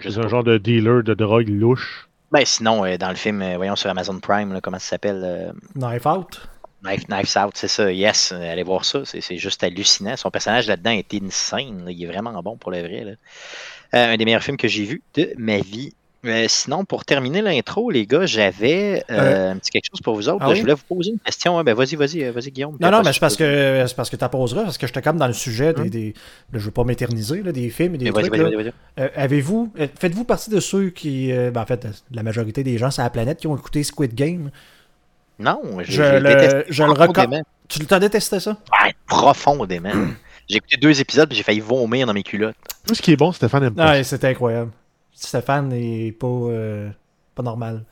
C'est 0.00 0.18
un 0.18 0.28
genre 0.28 0.44
de 0.44 0.58
dealer 0.58 1.02
de 1.02 1.14
drogue 1.14 1.48
louche. 1.48 2.08
Ben, 2.32 2.44
sinon, 2.44 2.84
euh, 2.84 2.96
dans 2.98 3.08
le 3.08 3.14
film, 3.14 3.40
euh, 3.40 3.56
voyons 3.56 3.76
sur 3.76 3.88
Amazon 3.88 4.18
Prime, 4.18 4.52
là, 4.52 4.60
comment 4.60 4.78
ça 4.78 4.88
s'appelle 4.90 5.22
euh, 5.24 5.52
Knife 5.76 6.04
Out. 6.06 6.48
Knife, 6.84 7.06
Knives 7.08 7.32
Out, 7.42 7.52
c'est 7.54 7.68
ça. 7.68 7.90
Yes, 7.90 8.32
euh, 8.32 8.52
allez 8.52 8.62
voir 8.62 8.84
ça. 8.84 9.04
C'est 9.04 9.20
c'est 9.20 9.38
juste 9.38 9.62
hallucinant. 9.64 10.16
Son 10.16 10.30
personnage 10.30 10.66
là-dedans 10.68 10.90
est 10.90 11.14
insane. 11.14 11.84
là. 11.84 11.90
Il 11.90 12.02
est 12.02 12.06
vraiment 12.06 12.32
bon 12.42 12.56
pour 12.56 12.70
le 12.72 12.80
vrai. 12.80 13.04
là. 13.04 13.12
Euh, 13.94 14.12
un 14.12 14.16
des 14.16 14.24
meilleurs 14.24 14.42
films 14.42 14.56
que 14.56 14.68
j'ai 14.68 14.84
vu 14.84 15.02
de 15.14 15.32
ma 15.38 15.58
vie. 15.58 15.94
Euh, 16.26 16.46
sinon, 16.48 16.84
pour 16.84 17.04
terminer 17.04 17.40
l'intro, 17.42 17.90
les 17.90 18.06
gars, 18.06 18.26
j'avais 18.26 19.04
euh, 19.10 19.52
un 19.52 19.56
petit 19.58 19.70
quelque 19.70 19.86
chose 19.90 20.00
pour 20.00 20.14
vous 20.16 20.28
autres. 20.28 20.38
ah 20.42 20.48
oui? 20.50 20.56
Je 20.56 20.60
voulais 20.62 20.74
vous 20.74 20.94
poser 20.96 21.10
une 21.10 21.18
question. 21.20 21.58
hein. 21.58 21.64
Ben, 21.64 21.74
vas-y, 21.74 21.94
vas-y, 21.96 22.24
euh, 22.24 22.32
vas-y, 22.32 22.50
Guillaume. 22.50 22.76
Non, 22.80 22.90
non, 22.90 23.02
mais 23.04 23.12
c'est 23.12 23.20
parce 23.20 23.36
que 23.36 23.84
c'est 23.86 23.94
parce 23.96 24.10
que 24.10 24.16
t'apposeras, 24.16 24.64
parce 24.64 24.78
que 24.78 24.86
j'étais 24.86 25.02
comme 25.02 25.18
dans 25.18 25.26
le 25.28 25.32
sujet 25.32 25.72
des. 25.72 25.80
Hum. 25.82 25.88
des 25.88 26.14
là, 26.52 26.58
je 26.58 26.64
veux 26.64 26.70
pas 26.70 26.84
m'éterniser, 26.84 27.42
là, 27.42 27.52
des 27.52 27.70
films 27.70 27.94
et 27.94 27.98
des 27.98 28.04
Mais 28.06 28.10
Vas-y, 28.10 28.28
trucs. 28.28 28.40
vas-y, 28.40 28.50
là. 28.50 28.56
vas-y, 28.56 28.64
vas-y. 28.64 28.72
Euh, 29.04 29.08
Avez-vous. 29.16 29.72
euh, 29.78 29.86
Faites-vous 29.98 30.24
partie 30.24 30.50
de 30.50 30.60
ceux 30.60 30.90
qui. 30.90 31.32
euh, 31.32 31.50
ben, 31.50 31.62
en 31.62 31.66
fait, 31.66 31.86
la 32.10 32.22
majorité 32.22 32.62
des 32.64 32.76
gens 32.78 32.90
sur 32.90 33.02
la 33.02 33.10
planète 33.10 33.38
qui 33.38 33.46
ont 33.46 33.56
écouté 33.56 33.82
Squid 33.82 34.14
Game? 34.14 34.50
Non, 35.38 35.60
je, 35.84 36.02
le- 36.02 36.20
déteste 36.28 36.66
je 36.70 36.82
le 36.82 36.94
profondément. 36.94 37.42
Tu 37.68 37.80
t'as 37.86 37.98
détesté 37.98 38.40
ça? 38.40 38.56
Ouais, 38.82 38.94
profondément. 39.06 39.90
j'ai 40.48 40.56
écouté 40.56 40.76
deux 40.78 40.98
épisodes 41.00 41.30
et 41.30 41.34
j'ai 41.34 41.42
failli 41.42 41.60
vomir 41.60 42.06
dans 42.06 42.14
mes 42.14 42.22
culottes. 42.22 42.56
Tout 42.86 42.94
ce 42.94 43.02
qui 43.02 43.12
est 43.12 43.16
bon, 43.16 43.32
Stéphane 43.32 43.64
aime 43.64 43.74
pas. 43.74 43.90
Ouais, 43.92 44.04
c'était 44.04 44.28
incroyable. 44.28 44.70
Stéphane 45.16 45.72
est 45.72 46.12
pas, 46.12 46.26
euh, 46.26 46.90
pas 47.34 47.42
normal. 47.42 47.84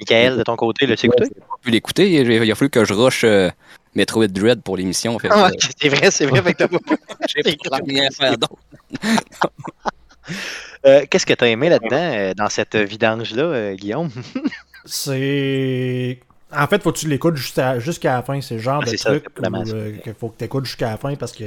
Michael, 0.00 0.38
de 0.38 0.42
ton 0.42 0.56
côté, 0.56 0.86
l'as-tu 0.86 1.06
écouté? 1.06 1.24
J'ai 1.24 1.40
pas 1.40 1.46
pu 1.62 1.70
l'écouter. 1.70 2.10
Il, 2.10 2.50
a 2.50 2.54
fallu 2.54 2.70
que 2.70 2.84
je 2.86 2.94
rush 2.94 3.22
euh, 3.24 3.50
Metroid 3.94 4.28
Dread 4.28 4.62
pour 4.62 4.78
l'émission. 4.78 5.18
Fait 5.18 5.28
Ah, 5.30 5.44
euh, 5.44 5.48
ouais, 5.50 5.56
c'est 5.78 5.88
vrai, 5.90 6.10
c'est 6.10 6.24
vrai. 6.26 6.42
J'ai 7.28 7.42
pas 7.68 7.78
rien 7.86 8.06
à 8.06 8.10
faire 8.10 8.38
d'autre. 8.38 8.56
Euh, 10.86 11.04
Qu'est-ce 11.10 11.26
que 11.26 11.34
tu 11.34 11.44
as 11.44 11.48
aimé 11.48 11.68
là-dedans, 11.68 11.96
euh, 11.96 12.32
dans 12.34 12.48
cette 12.48 12.76
vidange-là, 12.76 13.42
euh, 13.42 13.74
Guillaume? 13.74 14.08
C'est. 14.86 16.18
En 16.52 16.66
fait, 16.66 16.82
faut 16.82 16.92
que 16.92 16.98
tu 16.98 17.08
l'écoutes 17.08 17.36
jusqu'à 17.36 17.78
jusqu'à 17.78 18.14
la 18.14 18.22
fin. 18.22 18.40
C'est 18.40 18.54
le 18.54 18.60
genre 18.60 18.80
Ah, 18.82 18.86
de 18.86 18.90
c'est 18.90 18.96
ça, 18.96 19.10
truc 19.10 19.26
euh, 19.44 19.98
qu'il 19.98 20.14
faut 20.14 20.30
que 20.30 20.38
tu 20.38 20.44
écoutes 20.44 20.64
jusqu'à 20.64 20.90
la 20.90 20.96
fin 20.96 21.14
parce 21.16 21.32
que 21.32 21.44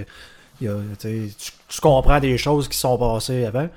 il 0.61 0.67
y 0.67 0.69
a, 0.69 0.75
tu, 0.99 1.29
sais, 1.29 1.35
tu- 1.37 1.51
tu 1.67 1.81
comprends 1.81 2.19
des 2.19 2.37
choses 2.37 2.67
qui 2.69 2.77
sont 2.77 2.97
passées 2.97 3.45
avant. 3.45 3.67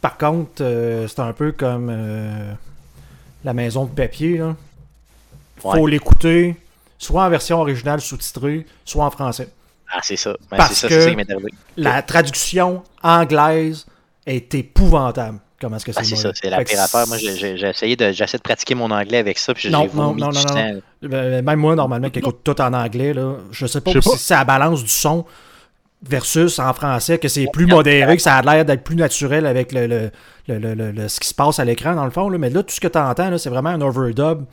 Par 0.00 0.16
contre, 0.16 0.62
euh, 0.62 1.06
c'est 1.08 1.20
un 1.20 1.32
peu 1.32 1.52
comme 1.52 1.88
euh, 1.90 2.52
la 3.44 3.52
maison 3.52 3.84
de 3.84 3.90
papier. 3.90 4.38
Là. 4.38 4.56
Faut 5.58 5.72
Ouais. 5.74 5.90
l'écouter 5.90 6.56
soit 6.98 7.24
en 7.24 7.28
version 7.30 7.60
originale 7.60 8.00
sous-titrée, 8.00 8.66
soit 8.84 9.04
en 9.04 9.10
français. 9.10 9.48
Ah, 9.92 10.00
c'est 10.02 10.16
ça. 10.16 10.32
Ben, 10.50 10.56
Parce 10.58 10.74
c'est 10.74 10.88
ça, 10.88 10.88
que- 10.88 11.00
c'est 11.00 11.26
ça. 11.26 11.34
La 11.76 12.02
traduction 12.02 12.82
anglaise 13.02 13.86
est 14.26 14.54
épouvantable. 14.54 15.38
Comment 15.60 15.76
est-ce 15.76 15.84
que 15.84 15.92
c'est 15.92 16.00
Ah, 16.00 16.04
c'est 16.04 16.16
ça, 16.16 16.30
c'est 16.34 16.48
la 16.48 16.64
pire 16.64 16.80
affaire. 16.80 17.06
Moi, 17.06 17.18
j'ai- 17.18 17.60
essayé 17.68 17.94
de, 17.96 18.12
j'essaie 18.12 18.38
de 18.38 18.42
pratiquer 18.42 18.74
mon 18.74 18.90
anglais 18.90 19.18
avec 19.18 19.36
ça, 19.38 19.52
puis 19.52 19.68
Non, 19.70 19.86
non, 19.92 20.14
non, 20.14 20.28
non, 20.28 20.32
sang. 20.32 20.56
Euh, 21.04 21.42
Même 21.42 21.58
moi, 21.58 21.74
normalement, 21.74 22.08
qui 22.08 22.20
écoute 22.20 22.40
tout 22.42 22.58
en 22.62 22.72
anglais, 22.72 23.12
là, 23.12 23.34
je 23.50 23.66
sais 23.66 23.80
pas 23.82 23.90
Je 23.92 24.00
sais 24.00 24.08
si 24.08 24.14
pas. 24.14 24.18
c'est 24.18 24.34
la 24.34 24.44
balance 24.44 24.82
du 24.82 24.88
son 24.88 25.26
versus 26.02 26.58
en 26.58 26.72
français, 26.72 27.18
que 27.18 27.28
c'est 27.28 27.46
plus 27.52 27.66
modéré, 27.66 28.16
que 28.16 28.22
ça 28.22 28.34
a 28.36 28.42
l'air 28.42 28.64
d'être 28.64 28.82
plus 28.84 28.96
naturel 28.96 29.44
avec 29.46 29.72
le, 29.72 29.86
le- 29.86 30.10
le- 30.48 30.58
le- 30.58 30.74
le- 30.74 30.92
le- 30.92 31.08
ce 31.08 31.20
qui 31.20 31.28
se 31.28 31.34
passe 31.34 31.58
à 31.58 31.64
l'écran, 31.64 31.94
dans 31.94 32.04
le 32.06 32.10
fond. 32.10 32.28
Là. 32.30 32.38
Mais 32.38 32.48
là, 32.50 32.62
tout 32.62 32.74
ce 32.74 32.80
que 32.80 32.88
tu 32.88 32.98
entends, 32.98 33.36
c'est 33.38 33.50
vraiment 33.50 33.68
un 33.70 33.80
overdub 33.82 34.44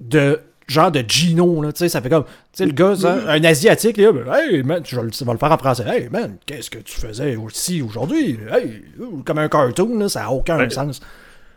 de 0.00 0.40
genre 0.66 0.90
de 0.90 1.04
Gino. 1.06 1.60
Là, 1.62 1.72
tu 1.72 1.80
sais, 1.80 1.88
ça 1.88 2.00
fait 2.00 2.08
comme, 2.08 2.24
tu 2.24 2.30
sais, 2.54 2.66
le 2.66 2.72
gars, 2.72 2.94
un 3.28 3.44
Asiatique, 3.44 3.96
là, 3.98 4.12
ben, 4.12 4.24
hey 4.32 4.62
man, 4.62 4.82
je 4.86 4.96
vais 4.96 5.02
le 5.02 5.10
je 5.12 5.24
vais 5.24 5.32
le 5.32 5.38
faire 5.38 5.52
en 5.52 5.58
français. 5.58 5.84
Hey 5.86 6.08
man, 6.08 6.36
qu'est-ce 6.46 6.70
que 6.70 6.78
tu 6.78 6.98
faisais 6.98 7.36
aussi 7.36 7.82
aujourd'hui? 7.82 8.38
Hey, 8.50 8.82
comme 9.24 9.38
un 9.38 9.48
cartoon, 9.48 9.98
là, 9.98 10.08
ça 10.08 10.24
a 10.24 10.28
aucun 10.30 10.56
Ouais. 10.58 10.70
sens. 10.70 11.00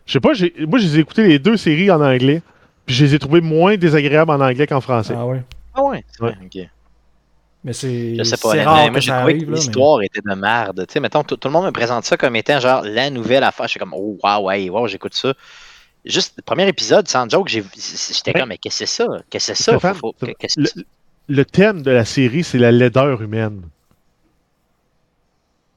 Je 0.06 0.13
sais 0.13 0.19
pas, 0.19 0.33
j'ai- 0.33 0.54
moi, 0.68 0.80
j'ai 0.80 1.00
écouté 1.00 1.24
les 1.28 1.39
deux 1.39 1.57
séries 1.57 1.89
en 1.92 2.01
anglais. 2.01 2.42
Puis 2.86 2.94
je 2.95 3.06
les 3.06 3.16
ai 3.16 3.19
trouvées 3.19 3.42
moins 3.42 3.78
désagréables 3.78 4.30
en 4.30 4.39
anglais 4.39 4.68
qu'en 4.68 4.80
français. 4.81 5.16
Ah 5.18 5.25
ouais. 5.25 5.42
Ah 5.74 5.83
ouais? 5.83 6.04
c'est 6.12 6.21
Ouais. 6.24 6.36
vrai, 6.36 6.45
ok. 6.45 6.69
Mais 7.66 7.74
c'est 7.74 8.16
Je 8.16 8.24
sais 8.24 8.38
pas, 8.38 8.50
rare 8.64 8.76
Moi, 8.86 8.92
que 8.92 9.00
j'ai 9.02 9.10
ça 9.10 9.18
trouvé 9.18 9.34
arrive. 9.34 9.46
que 9.48 9.50
mais- 9.52 9.58
l'histoire 9.58 10.02
était 10.04 10.22
de 10.24 10.34
merde. 10.36 10.86
Tu 10.88 10.94
sais, 10.94 11.00
mettons, 11.00 11.24
tout, 11.24 11.38
le 11.44 11.50
monde 11.50 11.66
me 11.66 11.72
présente 11.72 12.06
ça 12.06 12.16
comme 12.16 12.36
étant 12.36 12.60
genre 12.60 12.84
la 12.84 13.10
nouvelle 13.10 13.44
affaire. 13.44 13.66
Je 13.66 13.72
suis 13.72 13.80
comme, 13.80 13.94
oh, 13.96 14.18
wow, 14.24 14.46
ouais, 14.48 14.70
wow, 14.70 14.88
j'écoute 14.88 15.16
ça. 15.16 15.34
Juste 16.06 16.36
le 16.38 16.44
premier 16.44 16.68
épisode, 16.68 17.08
sans 17.08 17.28
joke, 17.28 17.48
j'étais 17.50 17.66
Ouais. 18.34 18.40
comme, 18.40 18.50
mais 18.50 18.58
qu'est-ce 18.60 18.80
que 18.82 18.86
c'est 18.86 19.04
ça? 19.04 19.08
Qu'est-ce 19.32 19.52
que 19.52 19.58
c'est 19.58 19.64
ça? 19.64 19.80
Faut- 19.96 20.14
le, 20.22 20.34
que- 20.34 20.82
le 21.28 21.44
thème 21.46 21.82
de 21.82 21.90
la 21.90 22.06
série, 22.06 22.44
c'est 22.44 22.60
la 22.60 22.72
laideur 22.72 23.20
humaine. 23.24 23.64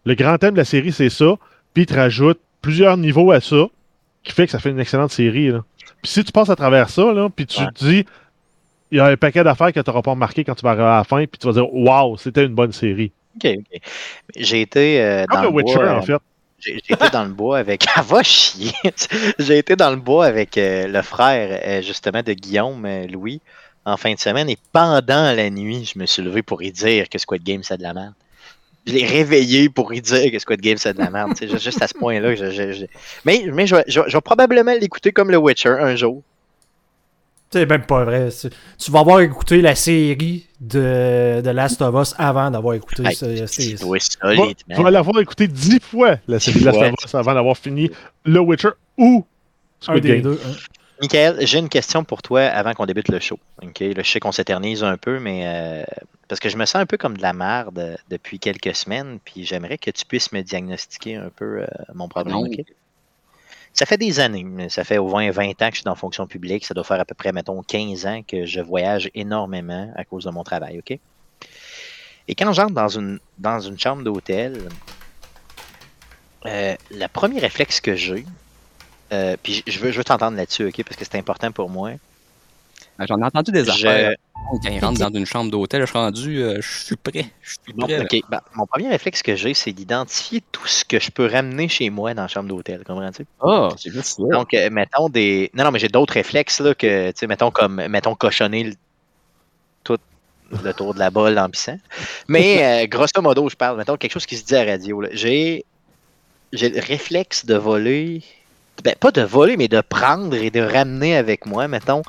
Le 0.04 0.14
grand 0.14 0.38
thème 0.38 0.52
de 0.52 0.58
la 0.58 0.64
série, 0.64 0.92
c'est 0.92 1.10
ça. 1.10 1.34
Puis 1.74 1.84
il 1.84 1.86
te 1.86 1.94
rajoute 1.94 2.38
plusieurs 2.60 2.96
niveaux 2.96 3.30
à 3.32 3.40
ça, 3.40 3.66
qui 4.22 4.32
fait 4.32 4.46
que 4.46 4.52
ça 4.52 4.58
fait 4.58 4.70
une 4.70 4.80
excellente 4.80 5.12
série. 5.12 5.48
Là. 5.50 5.64
Puis 6.02 6.12
si 6.12 6.24
tu 6.24 6.32
passes 6.32 6.50
à 6.50 6.56
travers 6.56 6.90
ça, 6.90 7.12
là, 7.12 7.28
puis 7.34 7.46
tu 7.46 7.60
Ouais. 7.60 7.68
te 7.74 7.84
dis, 7.84 8.04
y 8.96 9.00
a 9.00 9.06
un 9.06 9.16
paquet 9.16 9.44
d'affaires 9.44 9.72
que 9.72 9.80
tu 9.80 9.90
n'auras 9.90 10.02
pas 10.02 10.12
remarqué 10.12 10.44
quand 10.44 10.54
tu 10.54 10.62
vas 10.62 10.70
arriver 10.70 10.84
à 10.86 10.96
la 10.98 11.04
fin, 11.04 11.18
puis 11.26 11.38
tu 11.38 11.46
vas 11.46 11.52
dire, 11.52 11.72
waouh, 11.74 12.16
c'était 12.16 12.44
une 12.44 12.54
bonne 12.54 12.72
série. 12.72 13.12
Ok, 13.36 13.50
ok. 13.58 13.80
J'ai 14.36 14.60
été 14.62 15.02
euh, 15.02 15.24
dans 15.26 15.34
Comme 15.36 15.42
le 15.44 15.48
le 15.48 15.54
Witcher, 15.54 15.74
bois, 15.78 15.94
en 15.96 16.02
fait. 16.02 16.14
J'ai 16.60 16.76
été 16.78 17.10
dans 17.12 17.24
le 17.24 17.30
bois 17.30 17.58
avec. 17.58 17.84
Ah, 17.94 18.02
va 18.02 18.22
chier! 18.22 18.72
J'ai 19.38 19.58
été 19.58 19.76
dans 19.76 19.90
le 19.90 19.96
bois 19.96 20.26
avec 20.26 20.58
euh, 20.58 20.88
le 20.88 21.02
frère, 21.02 21.60
euh, 21.64 21.82
justement, 21.82 22.22
de 22.22 22.32
Guillaume, 22.32 22.84
euh, 22.84 23.06
Louis, 23.06 23.40
en 23.84 23.96
fin 23.96 24.12
de 24.12 24.18
semaine. 24.18 24.48
Et 24.50 24.58
pendant 24.72 25.34
la 25.36 25.50
nuit, 25.50 25.84
je 25.92 25.98
me 25.98 26.06
suis 26.06 26.22
levé 26.22 26.42
pour 26.42 26.62
y 26.62 26.72
dire 26.72 27.08
que 27.08 27.18
Squid 27.18 27.44
Game, 27.44 27.62
c'est 27.62 27.76
de 27.78 27.82
la 27.84 27.94
merde. 27.94 28.14
Je 28.86 28.92
l'ai 28.94 29.04
réveillé 29.06 29.68
pour 29.68 29.92
y 29.92 30.00
dire 30.00 30.32
que 30.32 30.38
Squid 30.38 30.60
Game, 30.60 30.78
c'est 30.78 30.94
de 30.94 30.98
la 30.98 31.10
merde. 31.10 31.32
Juste- 31.40 31.80
à 31.82 31.86
ce 31.86 31.94
point-là. 31.94 32.34
je- 32.34 32.50
je- 32.50 32.72
je- 32.72 32.86
Mais, 33.24 33.44
je 33.66 33.74
vais 34.12 34.20
probablement 34.20 34.72
l'écouter 34.72 35.12
comme 35.12 35.30
le 35.30 35.36
Witcher 35.36 35.76
un 35.78 35.94
jour. 35.94 36.22
C'est 37.50 37.64
même 37.66 37.86
pas 37.86 38.04
vrai. 38.04 38.28
Tu 38.78 38.90
vas 38.90 39.00
avoir 39.00 39.20
écouté 39.20 39.62
la 39.62 39.74
série 39.74 40.46
de, 40.60 41.40
de 41.42 41.50
Last 41.50 41.80
of 41.80 41.94
Us 42.08 42.14
avant 42.18 42.50
d'avoir 42.50 42.74
écouté 42.74 43.02
Hey, 43.06 43.14
ce- 43.14 43.46
c'est 43.46 43.76
solide, 43.76 44.56
Tu 44.76 44.82
vas 44.82 44.90
l'avoir 44.90 45.18
écouté 45.20 45.48
dix 45.48 45.80
fois, 45.80 46.16
la 46.28 46.40
série 46.40 46.60
de 46.60 46.64
Last 46.66 46.78
of 46.92 47.04
Us, 47.06 47.14
avant 47.14 47.34
d'avoir 47.34 47.56
fini 47.56 47.90
le 48.24 48.40
Witcher 48.40 48.70
ou 48.98 49.24
un 49.24 49.84
Squid 49.84 50.02
des 50.02 50.08
Game. 50.14 50.22
deux. 50.22 50.40
hein. 50.44 50.52
Michael, 51.00 51.36
j'ai 51.46 51.58
une 51.60 51.68
question 51.68 52.02
pour 52.02 52.22
toi 52.22 52.42
avant 52.42 52.74
qu'on 52.74 52.84
débute 52.84 53.08
le 53.08 53.20
show. 53.20 53.38
Là, 53.62 54.02
je 54.02 54.10
sais 54.10 54.18
qu'on 54.20 54.32
s'éternise 54.32 54.82
un 54.82 54.96
peu, 54.96 55.20
mais 55.20 55.44
euh, 55.46 55.84
parce 56.26 56.40
que 56.40 56.48
je 56.48 56.56
me 56.56 56.64
sens 56.66 56.74
un 56.82 56.86
peu 56.86 56.96
comme 56.96 57.16
de 57.16 57.22
la 57.22 57.32
merde 57.32 57.96
depuis 58.10 58.40
quelques 58.40 58.74
semaines, 58.74 59.20
puis 59.24 59.44
j'aimerais 59.44 59.78
que 59.78 59.92
tu 59.92 60.04
puisses 60.04 60.32
me 60.32 60.42
diagnostiquer 60.42 61.14
un 61.14 61.30
peu 61.34 61.62
euh, 61.62 61.66
mon 61.94 62.08
problème. 62.08 62.34
Non. 62.34 62.42
Ça 63.74 63.86
fait 63.86 63.96
des 63.96 64.18
années, 64.18 64.68
ça 64.70 64.82
fait 64.82 64.98
au 64.98 65.08
moins 65.08 65.30
20 65.30 65.50
ans 65.62 65.68
que 65.68 65.74
je 65.74 65.76
suis 65.76 65.84
dans 65.84 65.94
fonction 65.94 66.26
publique. 66.26 66.64
Ça 66.64 66.74
doit 66.74 66.84
faire 66.84 67.00
à 67.00 67.04
peu 67.04 67.14
près, 67.14 67.32
mettons, 67.32 67.62
15 67.62 68.06
ans 68.06 68.22
que 68.26 68.44
je 68.44 68.60
voyage 68.60 69.10
énormément 69.14 69.92
à 69.94 70.04
cause 70.04 70.24
de 70.24 70.30
mon 70.30 70.42
travail, 70.42 70.78
OK? 70.78 70.98
Et 72.28 72.34
quand 72.34 72.52
j'entre 72.52 72.74
dans 72.74 72.88
une, 72.88 73.20
dans 73.38 73.60
une 73.60 73.78
chambre 73.78 74.02
d'hôtel, 74.02 74.68
euh, 76.46 76.76
le 76.90 77.06
premier 77.06 77.40
réflexe 77.40 77.80
que 77.80 77.94
j'ai, 77.94 78.24
euh, 79.12 79.36
puis 79.42 79.62
je 79.66 79.78
veux, 79.78 79.90
je 79.90 79.98
veux 79.98 80.04
t'entendre 80.04 80.36
là-dessus, 80.36 80.66
OK? 80.66 80.82
Parce 80.84 80.96
que 80.96 81.04
c'est 81.04 81.16
important 81.16 81.52
pour 81.52 81.70
moi. 81.70 81.92
Ben, 82.98 83.06
J'en 83.06 83.18
ai 83.20 83.24
entendu 83.24 83.52
des 83.52 83.68
affaires. 83.68 84.12
Quand 84.34 84.58
ils 84.70 84.78
rentrent 84.80 84.98
dans 84.98 85.18
une 85.18 85.26
chambre 85.26 85.50
d'hôtel, 85.50 85.82
je 85.82 85.86
suis 85.86 85.98
rendu, 85.98 86.42
euh, 86.42 86.58
je 86.60 86.84
suis 86.86 86.96
prêt. 86.96 87.26
Je 87.42 87.50
suis 87.50 87.72
prêt. 87.74 88.06
Ben, 88.28 88.40
mon 88.54 88.66
premier 88.66 88.88
réflexe 88.88 89.22
que 89.22 89.36
j'ai, 89.36 89.52
c'est 89.54 89.72
d'identifier 89.72 90.42
tout 90.52 90.66
ce 90.66 90.84
que 90.84 90.98
je 90.98 91.10
peux 91.10 91.26
ramener 91.26 91.68
chez 91.68 91.90
moi 91.90 92.14
dans 92.14 92.22
la 92.22 92.28
chambre 92.28 92.48
d'hôtel. 92.48 92.82
Comprends-tu? 92.84 93.26
Ah, 93.40 93.68
c'est 93.76 93.92
juste 93.92 94.16
ça. 94.16 94.22
Donc, 94.30 94.54
euh, 94.54 94.70
mettons 94.70 95.08
des. 95.08 95.50
Non, 95.54 95.64
non, 95.64 95.70
mais 95.70 95.78
j'ai 95.78 95.88
d'autres 95.88 96.14
réflexes, 96.14 96.60
là, 96.60 96.74
que, 96.74 97.10
tu 97.10 97.18
sais, 97.18 97.26
mettons 97.26 97.50
comme, 97.50 97.86
mettons, 97.88 98.14
cochonner 98.14 98.64
le- 98.64 98.74
tout 99.84 99.98
le 100.64 100.72
tour 100.72 100.94
de 100.94 100.98
la 100.98 101.10
balle 101.10 101.38
en 101.38 101.50
pissant. 101.50 101.78
Mais 102.26 102.64
euh, 102.84 102.86
grosso 102.86 103.20
modo, 103.20 103.48
je 103.48 103.56
parle, 103.56 103.76
mettons, 103.76 103.96
quelque 103.96 104.12
chose 104.12 104.26
qui 104.26 104.36
se 104.36 104.44
dit 104.44 104.56
à 104.56 104.64
la 104.64 104.72
radio. 104.72 105.04
j'ai 105.12 105.64
le 106.52 106.80
réflexe 106.80 107.44
de 107.44 107.54
voler, 107.54 108.22
ben, 108.82 108.94
pas 108.98 109.10
de 109.10 109.22
voler, 109.22 109.56
mais 109.56 109.68
de 109.68 109.82
prendre 109.82 110.34
et 110.34 110.50
de 110.50 110.60
ramener 110.60 111.16
avec 111.16 111.44
moi, 111.44 111.68
mettons, 111.68 112.02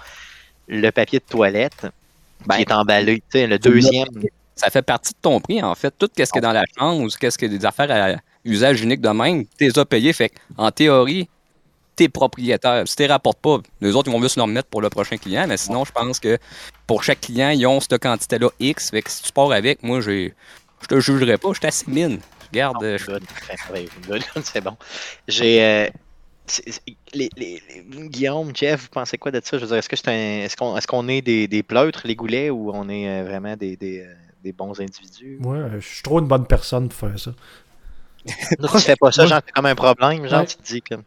le 0.69 0.91
papier 0.91 1.19
de 1.19 1.25
toilette 1.25 1.87
Ben, 2.45 2.55
qui 2.55 2.61
est 2.61 2.71
emballé. 2.71 3.15
Tu 3.15 3.23
sais, 3.39 3.47
le 3.47 3.59
deuxième. 3.59 4.07
Ça 4.55 4.69
fait 4.69 4.81
partie 4.81 5.13
de 5.13 5.17
ton 5.21 5.39
prix, 5.39 5.61
en 5.63 5.73
fait. 5.75 5.93
Tout 5.97 6.09
ce 6.17 6.23
qui 6.23 6.37
est 6.37 6.41
dans 6.41 6.51
la 6.51 6.65
chambre 6.77 7.03
ou 7.03 7.07
qu'est-ce 7.09 7.37
que 7.37 7.45
des 7.45 7.65
affaires 7.65 7.89
à 7.91 8.17
usage 8.43 8.81
unique 8.81 9.01
de 9.01 9.09
même, 9.09 9.45
tu 9.45 9.65
les 9.65 9.79
as 9.79 9.85
payés. 9.85 10.11
Fait 10.13 10.31
en 10.57 10.69
théorie, 10.69 11.29
t'es 11.95 12.09
propriétaire. 12.09 12.85
Si 12.85 12.95
tu 12.95 13.03
les 13.03 13.07
rapportes 13.07 13.39
pas, 13.39 13.59
les 13.81 13.95
autres, 13.95 14.09
ils 14.09 14.13
vont 14.13 14.21
juste 14.21 14.35
le 14.35 14.43
remettre 14.43 14.67
pour 14.69 14.81
le 14.81 14.89
prochain 14.89 15.17
client. 15.17 15.45
Mais 15.47 15.57
sinon, 15.57 15.85
je 15.85 15.91
pense 15.91 16.19
que 16.19 16.37
pour 16.87 17.03
chaque 17.03 17.21
client, 17.21 17.49
ils 17.49 17.65
ont 17.65 17.79
cette 17.79 18.01
quantité-là 18.01 18.49
X. 18.59 18.91
Fait 18.91 19.01
que 19.01 19.09
si 19.09 19.23
tu 19.23 19.31
pars 19.31 19.51
avec, 19.51 19.81
moi, 19.83 20.01
j'ai. 20.01 20.33
Je 20.81 20.87
te 20.87 20.99
jugerai 20.99 21.37
pas, 21.37 21.51
je 21.53 21.59
t'assimile. 21.59 22.19
Regarde, 22.51 22.83
euh, 22.83 22.97
je- 22.97 23.05
good. 23.05 23.23
c'est 24.43 24.61
bon. 24.61 24.75
J'ai. 25.27 25.61
euh, 25.63 25.87
les, 27.13 27.29
les- 27.37 27.61
les- 27.91 28.09
Guillaume, 28.09 28.51
Jeff, 28.55 28.83
vous 28.83 28.89
pensez 28.89 29.17
quoi 29.17 29.31
de 29.31 29.41
ça? 29.43 29.57
Je 29.57 29.61
veux 29.63 29.67
dire, 29.67 29.77
est-ce 29.77 29.89
que 29.89 29.95
c'est 29.95 30.07
un. 30.07 30.45
Est-ce 30.45 30.55
qu'on 30.55 30.77
est, 30.77 30.85
qu'on 30.85 31.07
est 31.07 31.21
des, 31.21 31.47
des 31.47 31.63
pleutres, 31.63 32.01
les 32.05 32.15
goulets, 32.15 32.49
ou 32.49 32.71
on 32.73 32.87
est 32.89 33.07
euh, 33.07 33.23
vraiment 33.23 33.55
des, 33.55 33.75
des, 33.75 34.01
euh, 34.01 34.13
des 34.43 34.51
bons 34.51 34.79
individus? 34.79 35.37
Moi, 35.39 35.55
euh, 35.55 35.79
je 35.79 35.87
suis 35.87 36.03
trop 36.03 36.19
une 36.19 36.27
bonne 36.27 36.45
personne 36.45 36.89
pour 36.89 37.09
faire 37.09 37.19
ça. 37.19 37.31
Toi, 38.59 38.69
tu 38.73 38.79
fais 38.79 38.95
pas 38.95 39.11
ça, 39.11 39.25
genre, 39.25 39.41
c'est 39.45 39.53
comme 39.53 39.65
un 39.65 39.75
problème, 39.75 40.27
genre, 40.27 40.41
Ouais. 40.41 40.45
tu 40.45 40.57
te 40.57 40.63
dis 40.63 40.81
comme. 40.81 41.03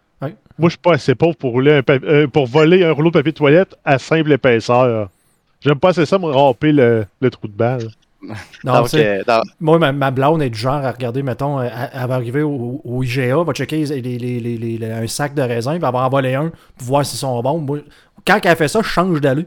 Moi, 0.59 0.69
je 0.69 0.69
suis 0.71 0.79
pas 0.79 0.95
assez 0.95 1.15
pauvre 1.15 1.37
pour, 1.37 1.53
rouler 1.53 1.73
un 1.73 1.83
pa- 1.83 1.95
euh, 1.95 2.27
pour 2.29 2.47
voler 2.47 2.85
un 2.85 2.93
rouleau 2.93 3.11
de 3.11 3.15
papier 3.15 3.33
de 3.33 3.37
toilette 3.37 3.75
à 3.85 3.99
simple 3.99 4.31
épaisseur. 4.33 5.11
J'aime 5.61 5.79
pas 5.79 5.91
assez 5.91 6.07
ça, 6.07 6.19
me 6.19 6.27
ramper 6.27 6.73
le, 6.73 7.07
le 7.21 7.31
trou 7.31 7.49
de 7.49 7.53
balle. 7.53 7.89
Non, 8.65 8.75
Donc, 8.83 8.95
euh, 8.95 9.23
dans- 9.27 9.43
Moi, 9.61 9.79
ma, 9.79 9.93
ma 9.93 10.11
blonde 10.11 10.43
est 10.43 10.51
du 10.51 10.59
genre 10.59 10.75
à 10.85 10.93
regarder, 10.93 11.23
mettons, 11.23 11.59
euh, 11.59 11.65
elle, 11.65 11.91
elle 11.93 12.09
va 12.09 12.15
arriver 12.15 12.43
au, 12.43 12.81
au 12.85 13.03
IGA, 13.03 13.43
va 13.43 13.53
checker 13.53 13.85
les, 13.85 14.01
les- 14.01 14.19
les- 14.19 14.41
les- 14.57 14.79
les- 14.79 14.91
un 14.93 15.07
sac 15.09 15.35
de 15.35 15.43
raisin, 15.43 15.79
va 15.79 15.91
en 15.93 16.09
voler 16.09 16.35
un 16.35 16.51
pour 16.79 16.87
voir 16.87 17.05
s'ils 17.07 17.19
sont 17.19 17.41
bons. 17.43 17.59
Moi, 17.59 17.79
quand 18.27 18.39
elle 18.45 18.57
fait 18.57 18.69
ça, 18.69 18.81
je 18.83 18.89
change 18.89 19.21
d'aller. 19.21 19.47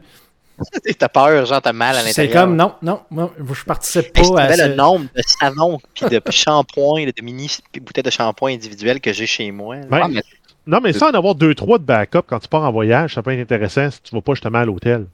t'as 0.98 1.08
peur, 1.08 1.44
genre, 1.46 1.60
t'as 1.60 1.72
mal 1.72 1.96
à 1.96 2.00
C'est 2.00 2.06
l'intérieur. 2.24 2.44
comme, 2.44 2.56
non, 2.56 2.72
non, 2.82 3.00
moi, 3.10 3.32
je 3.52 3.64
participe 3.64 4.12
pas 4.12 4.22
tu 4.22 4.38
à 4.38 4.52
ce- 4.54 4.68
le 4.68 4.74
nombre 4.74 5.06
de 5.14 5.22
savons 5.26 5.78
puis 5.94 6.06
de 6.08 6.20
shampoings, 6.30 7.04
de 7.06 7.22
mini 7.22 7.48
bouteilles 7.80 8.04
de 8.04 8.10
shampoing 8.10 8.52
individuelles 8.52 9.00
que 9.00 9.12
j'ai 9.12 9.26
chez 9.26 9.50
moi. 9.50 9.76
Ouais. 9.76 10.00
Ah, 10.02 10.08
mais 10.08 10.22
Non, 10.66 10.80
mais 10.82 10.92
ça, 10.92 11.08
en 11.08 11.12
avoir 11.14 11.34
deux, 11.34 11.54
trois 11.54 11.78
de 11.78 11.84
backup 11.84 12.22
quand 12.26 12.38
tu 12.40 12.48
pars 12.48 12.62
en 12.64 12.72
voyage, 12.72 13.14
ça 13.14 13.22
peut 13.22 13.32
être 13.32 13.40
intéressant 13.40 13.90
si 13.90 14.00
tu 14.02 14.14
vas 14.14 14.20
pas 14.20 14.32
justement 14.34 14.58
à 14.58 14.64
l'hôtel. 14.64 15.06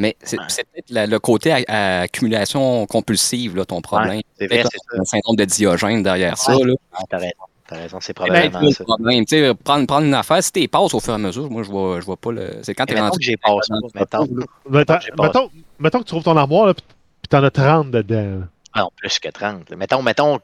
Mais 0.00 0.16
c'est 0.22 0.36
peut-être 0.38 0.90
le 1.10 1.18
côté 1.18 1.52
à- 1.52 1.60
à 1.68 2.00
accumulation 2.02 2.86
compulsive, 2.86 3.54
là, 3.56 3.64
ton 3.66 3.80
problème. 3.82 4.22
C'est 4.38 4.46
vrai, 4.46 4.62
c'est 4.62 4.78
ça. 4.78 4.98
un 5.00 5.04
syndrome 5.04 5.36
de 5.36 5.44
Diogène 5.44 6.02
derrière 6.02 6.38
ça. 6.38 6.56
Ouais. 6.56 6.64
Là. 6.64 6.74
T'as 7.08 7.18
raison. 7.18 7.32
T'as 7.68 7.76
raison, 7.76 7.98
c'est 8.00 8.16
ben, 8.16 8.24
probablement 8.24 8.60
le 8.62 8.70
ça. 8.72 8.84
problème. 8.84 9.24
Tu 9.26 9.36
sais, 9.36 9.54
prendre, 9.54 9.86
prendre 9.86 10.06
une 10.06 10.14
affaire, 10.14 10.42
si 10.42 10.50
t'es 10.50 10.66
passes 10.66 10.92
au 10.92 10.98
fur 11.00 11.12
et 11.12 11.16
à 11.16 11.18
mesure, 11.18 11.48
moi, 11.50 11.62
je 11.62 11.70
vois, 11.70 12.00
je 12.00 12.04
vois 12.06 12.16
pas 12.16 12.32
le. 12.32 12.50
C'est 12.62 12.74
quand 12.74 12.84
t'es 12.86 12.98
rendu. 12.98 13.18
que 13.18 13.22
j'ai 13.24 13.36
passé 13.36 13.72
pas, 13.92 14.00
mettons. 14.00 14.26
Mettons, 14.68 14.98
mettons, 15.22 15.50
mettons 15.78 15.98
que 15.98 16.04
tu 16.04 16.08
trouves 16.08 16.24
ton 16.24 16.36
armoire, 16.36 16.66
là, 16.66 16.74
puis 16.74 16.82
t'en 17.28 17.44
as 17.44 17.50
30 17.50 17.90
dedans. 17.92 18.42
Ah 18.72 18.80
non, 18.80 18.88
plus 18.96 19.18
que 19.20 19.28
30. 19.28 19.70
là. 19.70 19.76
Mettons, 19.76 20.02
mettons 20.02 20.40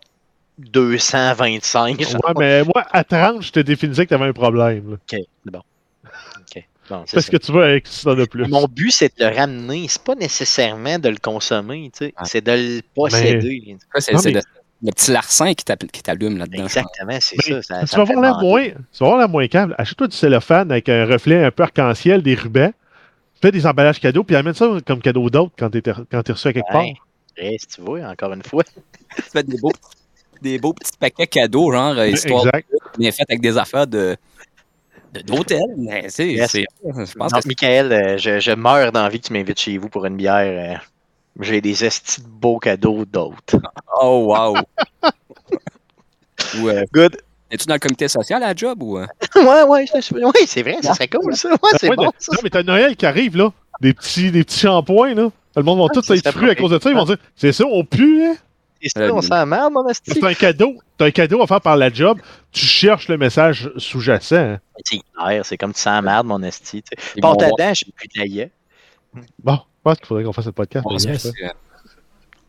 225. 0.58 2.00
genre. 2.00 2.20
Ouais, 2.26 2.32
mais 2.38 2.62
moi, 2.64 2.84
à 2.92 3.02
30, 3.04 3.42
je 3.42 3.52
te 3.52 3.60
définissais 3.60 4.04
que 4.04 4.10
t'avais 4.10 4.26
un 4.26 4.32
problème. 4.32 4.90
là. 4.90 4.96
Ok, 4.96 5.20
c'est 5.44 5.50
bon. 5.50 5.62
Ok, 6.04 6.64
Parce 6.88 7.10
ça. 7.10 7.22
que 7.22 7.36
tu 7.36 7.52
veux 7.52 7.62
avec 7.64 7.86
ça 7.86 8.14
de 8.14 8.24
plus. 8.24 8.46
Mon 8.48 8.66
but, 8.66 8.90
c'est 8.90 9.18
de 9.18 9.24
le 9.24 9.34
ramener. 9.36 9.86
C'est 9.88 10.02
pas 10.02 10.14
nécessairement 10.14 10.98
de 10.98 11.08
le 11.08 11.16
consommer, 11.16 11.90
tu 11.92 12.06
sais. 12.06 12.14
C'est 12.24 12.44
de 12.44 12.52
le 12.52 12.80
posséder. 12.94 13.76
C'est 13.98 14.12
Non, 14.12 14.18
c'est 14.20 14.28
mais- 14.32 14.34
le, 14.34 14.42
le 14.82 14.92
petit 14.92 15.10
larcin 15.10 15.54
qui 15.54 15.64
t'allume 15.64 16.38
là-dedans. 16.38 16.64
Exactement, 16.64 17.18
c'est 17.20 17.36
Mais 17.48 17.54
ça. 17.54 17.62
ça. 17.62 17.80
tu 17.80 17.86
ça 17.88 17.96
vas 17.96 18.04
voir 18.04 18.20
la 18.20 18.34
moins, 18.40 18.64
tu 18.68 18.74
vas 19.00 19.06
voir 19.06 19.18
la 19.18 19.28
moins 19.28 19.48
câble. 19.48 19.74
Achète-toi 19.78 20.08
du 20.08 20.16
cellophane 20.16 20.70
avec 20.70 20.88
un 20.88 21.06
reflet 21.06 21.44
un 21.44 21.50
peu 21.50 21.62
arc-en-ciel, 21.62 22.22
des 22.22 22.34
rubans. 22.34 22.72
Fais 23.42 23.50
des 23.52 23.66
emballages 23.66 24.00
cadeaux, 24.00 24.24
puis 24.24 24.34
amène 24.36 24.54
ça 24.54 24.66
comme 24.86 25.00
cadeau 25.00 25.28
d'autre 25.28 25.52
quand 25.58 25.68
t'es 25.70 25.82
quand 25.82 26.22
t'es 26.22 26.32
reçu 26.32 26.48
à 26.48 26.52
quelque 26.52 26.72
Ouais. 26.74 26.94
Ouais, 27.38 27.56
si 27.60 27.66
tu 27.66 27.80
veux, 27.82 28.02
encore 28.04 28.32
une 28.32 28.42
fois. 28.42 28.62
Tu 29.16 29.22
fais 29.22 29.42
des 29.42 29.58
beaux, 29.58 29.72
des 30.42 30.58
beaux 30.58 30.72
petits 30.72 30.92
paquets 30.98 31.26
cadeaux, 31.26 31.70
genre, 31.72 31.92
euh, 31.92 31.96
part. 31.96 32.06
histoire 32.06 32.46
Exact. 32.46 32.68
bien 32.98 33.12
fait 33.12 33.24
avec 33.28 33.40
des 33.40 33.56
affaires 33.58 33.86
de 33.86 33.98
de- 33.98 34.16
d'hôtel. 35.22 35.62
Mais 35.76 36.06
c'est. 36.08 36.28
Yes. 36.28 36.50
c'est- 36.50 36.66
Je 36.84 37.12
pense 37.14 37.32
Non, 37.32 37.40
que 37.40 37.48
Michael, 37.48 37.92
euh, 37.92 38.18
je, 38.18 38.40
je 38.40 38.50
meurs 38.52 38.92
d'envie 38.92 39.20
que 39.20 39.26
tu 39.28 39.32
m'invites 39.32 39.60
chez 39.60 39.78
vous 39.78 39.88
pour 39.88 40.04
une 40.06 40.16
bière. 40.16 40.76
euh, 40.76 40.76
J'ai 41.40 41.60
des 41.60 41.84
estis 41.84 42.22
de 42.22 42.26
beaux 42.28 42.58
cadeaux 42.58 43.04
d'autres. 43.04 43.60
Oh, 44.00 44.26
wow! 44.34 44.56
Ou, 46.60 46.68
euh, 46.68 46.84
Good. 46.92 47.16
es-tu 47.50 47.66
dans 47.66 47.74
le 47.74 47.80
comité 47.80 48.08
social 48.08 48.42
à 48.42 48.48
la 48.48 48.54
job 48.54 48.82
ou. 48.82 48.98
ouais, 49.36 49.62
ouais, 49.68 49.86
je- 49.86 50.00
je- 50.00 50.14
ouais, 50.24 50.32
c'est 50.46 50.62
vrai, 50.62 50.76
ça 50.82 50.94
serait 50.94 51.08
cool, 51.08 51.34
ça. 51.34 51.50
Ouais, 51.50 51.56
c'est 51.80 51.88
Ouais, 51.88 51.96
bon, 51.96 52.10
ça. 52.18 52.32
Non, 52.34 52.40
mais 52.42 52.50
t'as 52.50 52.62
Noël 52.62 52.94
qui 52.96 53.06
arrive, 53.06 53.36
là. 53.36 53.52
Des 53.80 53.92
petits, 53.94 54.30
des 54.30 54.44
petits 54.44 54.60
shampoings, 54.60 55.14
là. 55.14 55.28
Le 55.56 55.62
monde 55.62 55.78
va 55.78 55.86
Ah, 55.88 55.94
tous 55.94 56.02
ça 56.02 56.14
être 56.14 56.30
fruits 56.32 56.50
à 56.50 56.54
cause 56.54 56.70
de 56.70 56.78
ça. 56.78 56.90
Ils 56.90 56.96
vont 56.96 57.04
dire 57.04 57.16
C'est 57.34 57.52
ça, 57.52 57.64
on 57.66 57.84
pue, 57.84 58.22
hein? 58.24 58.34
Ça, 58.84 59.12
on 59.12 59.22
s'en 59.22 59.46
marre, 59.46 59.70
mon 59.70 59.88
esti. 59.88 60.12
C'est 60.12 60.24
un 60.24 60.34
cadeau. 60.34 60.74
T'as 60.98 61.06
un 61.06 61.10
cadeau 61.10 61.42
à 61.42 61.46
faire 61.46 61.60
par 61.60 61.76
la 61.76 61.90
job. 61.90 62.18
Tu 62.52 62.64
cherches 62.66 63.08
le 63.08 63.16
message 63.16 63.70
sous-jacent. 63.76 64.36
hein. 64.36 64.60
C'est 64.84 65.00
clair, 65.16 65.44
c'est 65.44 65.56
comme 65.56 65.72
tu 65.72 65.80
sens 65.80 66.02
merde, 66.02 66.26
mon 66.26 66.42
esti. 66.42 66.82
Porte 67.20 67.42
à 67.42 67.48
dents, 67.50 67.74
j'ai 67.74 67.86
plus 67.94 68.08
de 68.08 68.20
la 68.20 68.26
gueule. 68.26 68.50
Bon, 69.42 69.54
je 69.54 69.82
pense 69.82 69.96
qu'il 69.98 70.06
faudrait 70.06 70.24
qu'on 70.24 70.32
fasse 70.32 70.46
le 70.46 70.52
podcast. 70.52 70.86
c'est, 70.98 71.32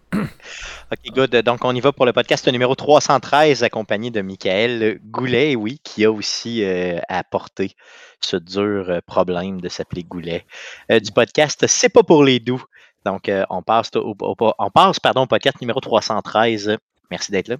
OK, 0.14 1.14
good. 1.14 1.36
Donc, 1.44 1.66
on 1.66 1.76
y 1.76 1.82
va 1.82 1.92
pour 1.92 2.06
le 2.06 2.14
podcast 2.14 2.48
numéro 2.48 2.76
313, 2.76 3.64
accompagné 3.64 4.10
de 4.10 4.22
Michael 4.22 5.00
Goulet, 5.04 5.56
oui, 5.56 5.80
qui 5.84 6.06
a 6.06 6.12
aussi 6.12 6.64
euh, 6.64 7.00
apporté 7.10 7.76
ce 8.22 8.38
dur 8.38 8.86
euh, 8.90 9.00
problème 9.06 9.60
de 9.60 9.68
s'appeler 9.70 10.04
Goulet. 10.04 10.46
Euh, 10.92 11.00
du 11.00 11.12
podcast 11.12 11.66
C'est 11.68 11.90
pas 11.90 12.04
pour 12.04 12.24
les 12.24 12.40
doux. 12.40 12.64
Donc, 13.08 13.30
euh, 13.30 13.46
on 13.50 13.62
passe, 13.64 13.90
au, 13.96 14.14
au- 14.20 14.54
on 14.60 14.70
passe 14.70 15.00
pardon, 15.00 15.22
au 15.22 15.28
podcast 15.28 15.62
numéro 15.62 15.80
313. 15.80 16.78
Merci 17.10 17.32
d'être 17.32 17.48
là. 17.48 17.56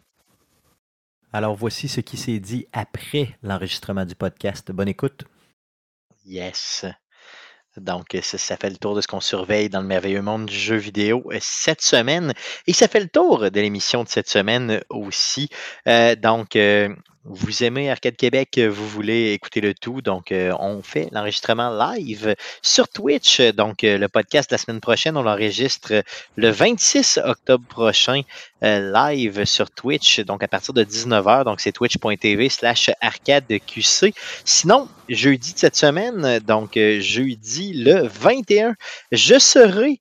Alors 1.32 1.56
voici 1.56 1.88
ce 1.88 2.02
qui 2.02 2.18
s'est 2.18 2.40
dit 2.40 2.68
après 2.74 3.38
l'enregistrement 3.44 4.06
du 4.06 4.16
podcast. 4.16 4.72
Bonne 4.74 4.90
écoute. 4.90 5.24
Yes. 6.26 6.86
Donc, 7.78 8.16
euh, 8.16 8.22
ça, 8.22 8.38
ça 8.38 8.58
fait 8.58 8.70
le 8.72 8.78
tour 8.78 8.96
de 8.96 9.02
ce 9.02 9.08
qu'on 9.08 9.20
surveille 9.22 9.70
dans 9.70 9.82
le 9.82 9.88
merveilleux 9.88 10.22
monde 10.22 10.48
du 10.48 10.56
jeu 10.56 10.76
vidéo 10.76 11.24
euh, 11.32 11.38
cette 11.40 11.82
semaine. 11.82 12.34
Et 12.66 12.74
ça 12.74 12.88
fait 12.88 13.00
le 13.00 13.08
tour 13.08 13.50
de 13.52 13.60
l'émission 13.62 14.04
de 14.04 14.10
cette 14.10 14.28
semaine 14.30 14.82
aussi. 14.90 15.50
Euh, 15.88 16.16
donc, 16.16 16.56
euh, 16.56 16.90
vous 17.30 17.64
aimez 17.64 17.92
Arcade 17.92 18.16
Québec, 18.16 18.58
euh, 18.58 18.70
vous 18.70 18.88
voulez 18.88 19.34
écouter 19.34 19.60
le 19.60 19.74
tout. 19.74 20.02
Donc, 20.02 20.32
euh, 20.32 20.54
on 20.60 20.82
fait 20.82 21.10
l'enregistrement 21.12 21.70
live 21.70 22.36
sur 22.62 22.88
Twitch. 22.88 23.42
Donc, 23.42 23.84
euh, 23.84 23.98
le 23.98 24.08
podcast 24.08 24.50
de 24.50 24.54
la 24.54 24.58
semaine 24.58 24.80
prochaine, 24.80 25.18
on 25.18 25.24
l'enregistre 25.24 26.04
le 26.38 26.50
26 26.50 27.20
octobre 27.24 27.66
prochain 27.68 28.22
live 28.62 29.46
sur 29.46 29.70
Twitch. 29.70 30.22
Donc, 30.22 30.42
à 30.42 30.48
partir 30.48 30.74
de 30.74 30.84
19h. 30.84 31.44
Donc, 31.44 31.60
c'est 31.60 31.74
twitch.tv 31.74 32.50
slash 32.50 32.90
arcadeqc. 33.02 34.14
Sinon, 34.46 34.88
jeudi 35.10 35.54
de 35.54 35.60
cette 35.60 35.76
semaine, 35.76 36.40
donc 36.40 36.72
jeudi 36.76 37.74
le 37.74 38.08
21, 38.08 38.76
je 39.12 39.38
serai 39.38 40.00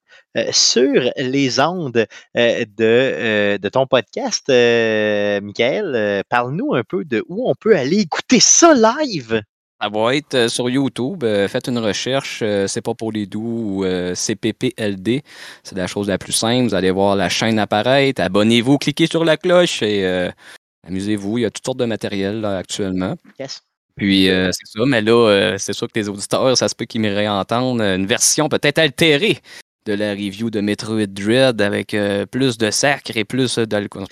sur 0.52 1.11
les 1.16 1.61
ondes 1.61 2.07
euh, 2.37 2.64
de, 2.64 2.66
euh, 2.81 3.59
de 3.59 3.69
ton 3.69 3.87
podcast, 3.87 4.49
euh, 4.49 5.40
Michael. 5.40 5.93
Euh, 5.95 6.23
Parle-nous 6.28 6.75
un 6.75 6.83
peu 6.85 7.05
de 7.05 7.25
où 7.28 7.49
on 7.49 7.55
peut 7.55 7.76
aller 7.76 7.99
écouter 7.99 8.40
ça 8.40 8.75
live. 8.75 9.43
Ça 9.81 9.90
va 9.90 10.14
être 10.16 10.35
euh, 10.35 10.49
sur 10.49 10.71
YouTube. 10.71 11.23
euh, 11.23 11.49
faites 11.49 11.69
une 11.69 11.78
recherche, 11.78 12.40
euh, 12.43 12.66
c'est 12.66 12.81
pas 12.81 12.95
pour 12.95 13.12
les 13.12 13.26
doux 13.26 13.81
ou 13.81 13.85
euh, 13.85 14.14
CPPLD. 14.14 15.23
C'est 15.64 15.76
la 15.76 15.87
chose 15.87 16.09
la 16.09 16.16
plus 16.16 16.33
simple. 16.33 16.69
Vous 16.69 16.75
allez 16.75 16.90
voir 16.90 17.14
la 17.14 17.28
chaîne 17.28 17.59
apparaître. 17.59 18.23
Abonnez-vous, 18.23 18.78
cliquez 18.78 19.07
sur 19.07 19.25
la 19.25 19.37
cloche 19.37 19.83
et 19.83 20.07
euh, 20.07 20.31
amusez-vous. 20.87 21.38
Il 21.38 21.43
y 21.43 21.45
a 21.45 21.50
toutes 21.50 21.66
sortes 21.66 21.78
de 21.78 21.85
matériel 21.85 22.40
là, 22.40 22.57
actuellement. 22.57 23.16
Yes. 23.38 23.61
Puis 23.97 24.28
euh, 24.31 24.50
c'est 24.52 24.66
ça, 24.66 24.85
mais 24.87 25.00
là, 25.02 25.12
euh, 25.28 25.59
c'est 25.59 25.73
sûr 25.73 25.88
que 25.88 25.99
les 25.99 26.09
auditeurs, 26.09 26.57
ça 26.57 26.69
se 26.69 26.75
peut 26.75 26.85
qu'ils 26.85 27.00
me 27.00 27.14
réentendent 27.14 27.81
une 27.81 28.07
version 28.07 28.49
peut-être 28.49 28.78
altérée 28.78 29.38
de 29.87 29.93
la 29.95 30.11
review 30.11 30.50
de 30.50 30.61
Metroid 30.61 31.07
Dread 31.07 31.62
avec 31.62 31.95
euh, 31.95 32.26
plus 32.26 32.59
de 32.59 32.71
sacre 32.71 33.16
et 33.16 33.25
plus 33.25 33.59
d'alcool. 33.59 34.05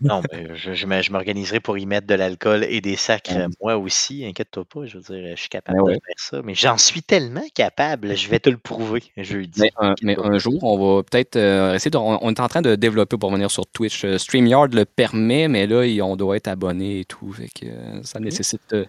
Non, 0.00 0.22
mais 0.32 0.48
je, 0.54 0.72
je 0.72 0.86
me- 0.86 1.02
je 1.02 1.12
m'organiserai 1.12 1.60
pour 1.60 1.76
y 1.76 1.84
mettre 1.84 2.06
de 2.06 2.14
l'alcool 2.14 2.64
et 2.64 2.80
des 2.80 2.96
sacres, 2.96 3.32
moi 3.60 3.76
aussi. 3.76 4.24
Inquiète-toi 4.24 4.64
pas, 4.64 4.86
je 4.86 4.98
veux 4.98 5.02
dire, 5.02 5.36
je 5.36 5.40
suis 5.40 5.48
capable 5.48 5.78
Ben 5.84 5.94
de 5.94 5.98
faire 6.06 6.14
ça. 6.16 6.40
Mais 6.44 6.54
j'en 6.54 6.78
suis 6.78 7.02
tellement 7.02 7.44
capable, 7.54 8.16
je 8.16 8.28
vais 8.28 8.38
te 8.38 8.48
le 8.48 8.56
prouver 8.56 9.02
jeudi. 9.16 9.60
Mais, 9.60 9.70
un, 9.78 9.94
mais 10.02 10.16
un 10.18 10.38
jour, 10.38 10.62
on 10.62 10.96
va 10.96 11.02
peut-être 11.02 11.36
euh, 11.36 11.74
essayer 11.74 11.90
de. 11.90 11.96
On, 11.96 12.18
on 12.22 12.30
est 12.30 12.40
en 12.40 12.48
train 12.48 12.62
de 12.62 12.76
développer 12.76 13.18
pour 13.18 13.30
venir 13.32 13.50
sur 13.50 13.66
Twitch. 13.66 14.04
Euh, 14.04 14.16
StreamYard 14.18 14.72
le 14.74 14.84
permet, 14.84 15.48
mais 15.48 15.66
là, 15.66 15.82
on 16.04 16.14
doit 16.16 16.36
être 16.36 16.48
abonné 16.48 17.00
et 17.00 17.04
tout. 17.04 17.32
Fait 17.32 17.48
que 17.48 17.66
ça 18.04 18.20
nécessite 18.20 18.60
euh, 18.72 18.84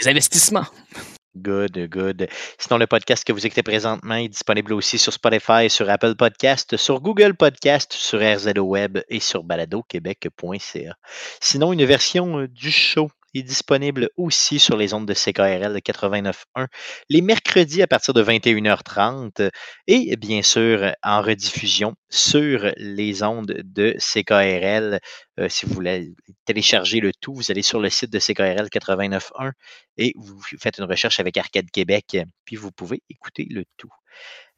des 0.00 0.08
investissements. 0.08 0.64
Good, 1.40 1.88
good. 1.88 2.28
Sinon, 2.58 2.78
le 2.78 2.86
podcast 2.86 3.24
que 3.24 3.32
vous 3.32 3.46
écoutez 3.46 3.62
présentement 3.62 4.16
est 4.16 4.28
disponible 4.28 4.72
aussi 4.72 4.98
sur 4.98 5.12
Spotify, 5.12 5.70
sur 5.70 5.88
Apple 5.88 6.16
Podcast, 6.16 6.76
sur 6.76 7.00
Google 7.00 7.34
Podcast, 7.34 7.92
sur 7.92 8.20
RZO 8.20 8.60
Web 8.62 8.98
et 9.08 9.20
sur 9.20 9.44
baladoquebec.ca. 9.44 10.96
Sinon, 11.40 11.72
une 11.72 11.84
version 11.84 12.40
euh, 12.40 12.48
du 12.48 12.70
show 12.70 13.10
est 13.34 13.42
disponible 13.42 14.08
aussi 14.16 14.58
sur 14.58 14.76
les 14.76 14.94
ondes 14.94 15.06
de 15.06 15.14
CKRL 15.14 15.78
89.1 15.78 16.66
les 17.08 17.22
mercredis 17.22 17.82
à 17.82 17.86
partir 17.86 18.14
de 18.14 18.22
21h30 18.22 19.50
et 19.86 20.16
bien 20.16 20.42
sûr 20.42 20.92
en 21.02 21.22
rediffusion 21.22 21.94
sur 22.08 22.72
les 22.76 23.22
ondes 23.22 23.62
de 23.64 23.94
CKRL. 23.98 25.00
Euh, 25.38 25.48
si 25.48 25.66
vous 25.66 25.74
voulez 25.74 26.14
télécharger 26.44 27.00
le 27.00 27.12
tout, 27.12 27.34
vous 27.34 27.50
allez 27.50 27.62
sur 27.62 27.80
le 27.80 27.90
site 27.90 28.10
de 28.10 28.18
CKRL 28.18 28.68
89.1 28.68 29.52
et 29.96 30.12
vous 30.16 30.40
faites 30.58 30.78
une 30.78 30.84
recherche 30.84 31.20
avec 31.20 31.36
Arcade 31.36 31.70
Québec, 31.70 32.18
puis 32.44 32.56
vous 32.56 32.70
pouvez 32.72 33.02
écouter 33.10 33.46
le 33.50 33.64
tout. 33.76 33.90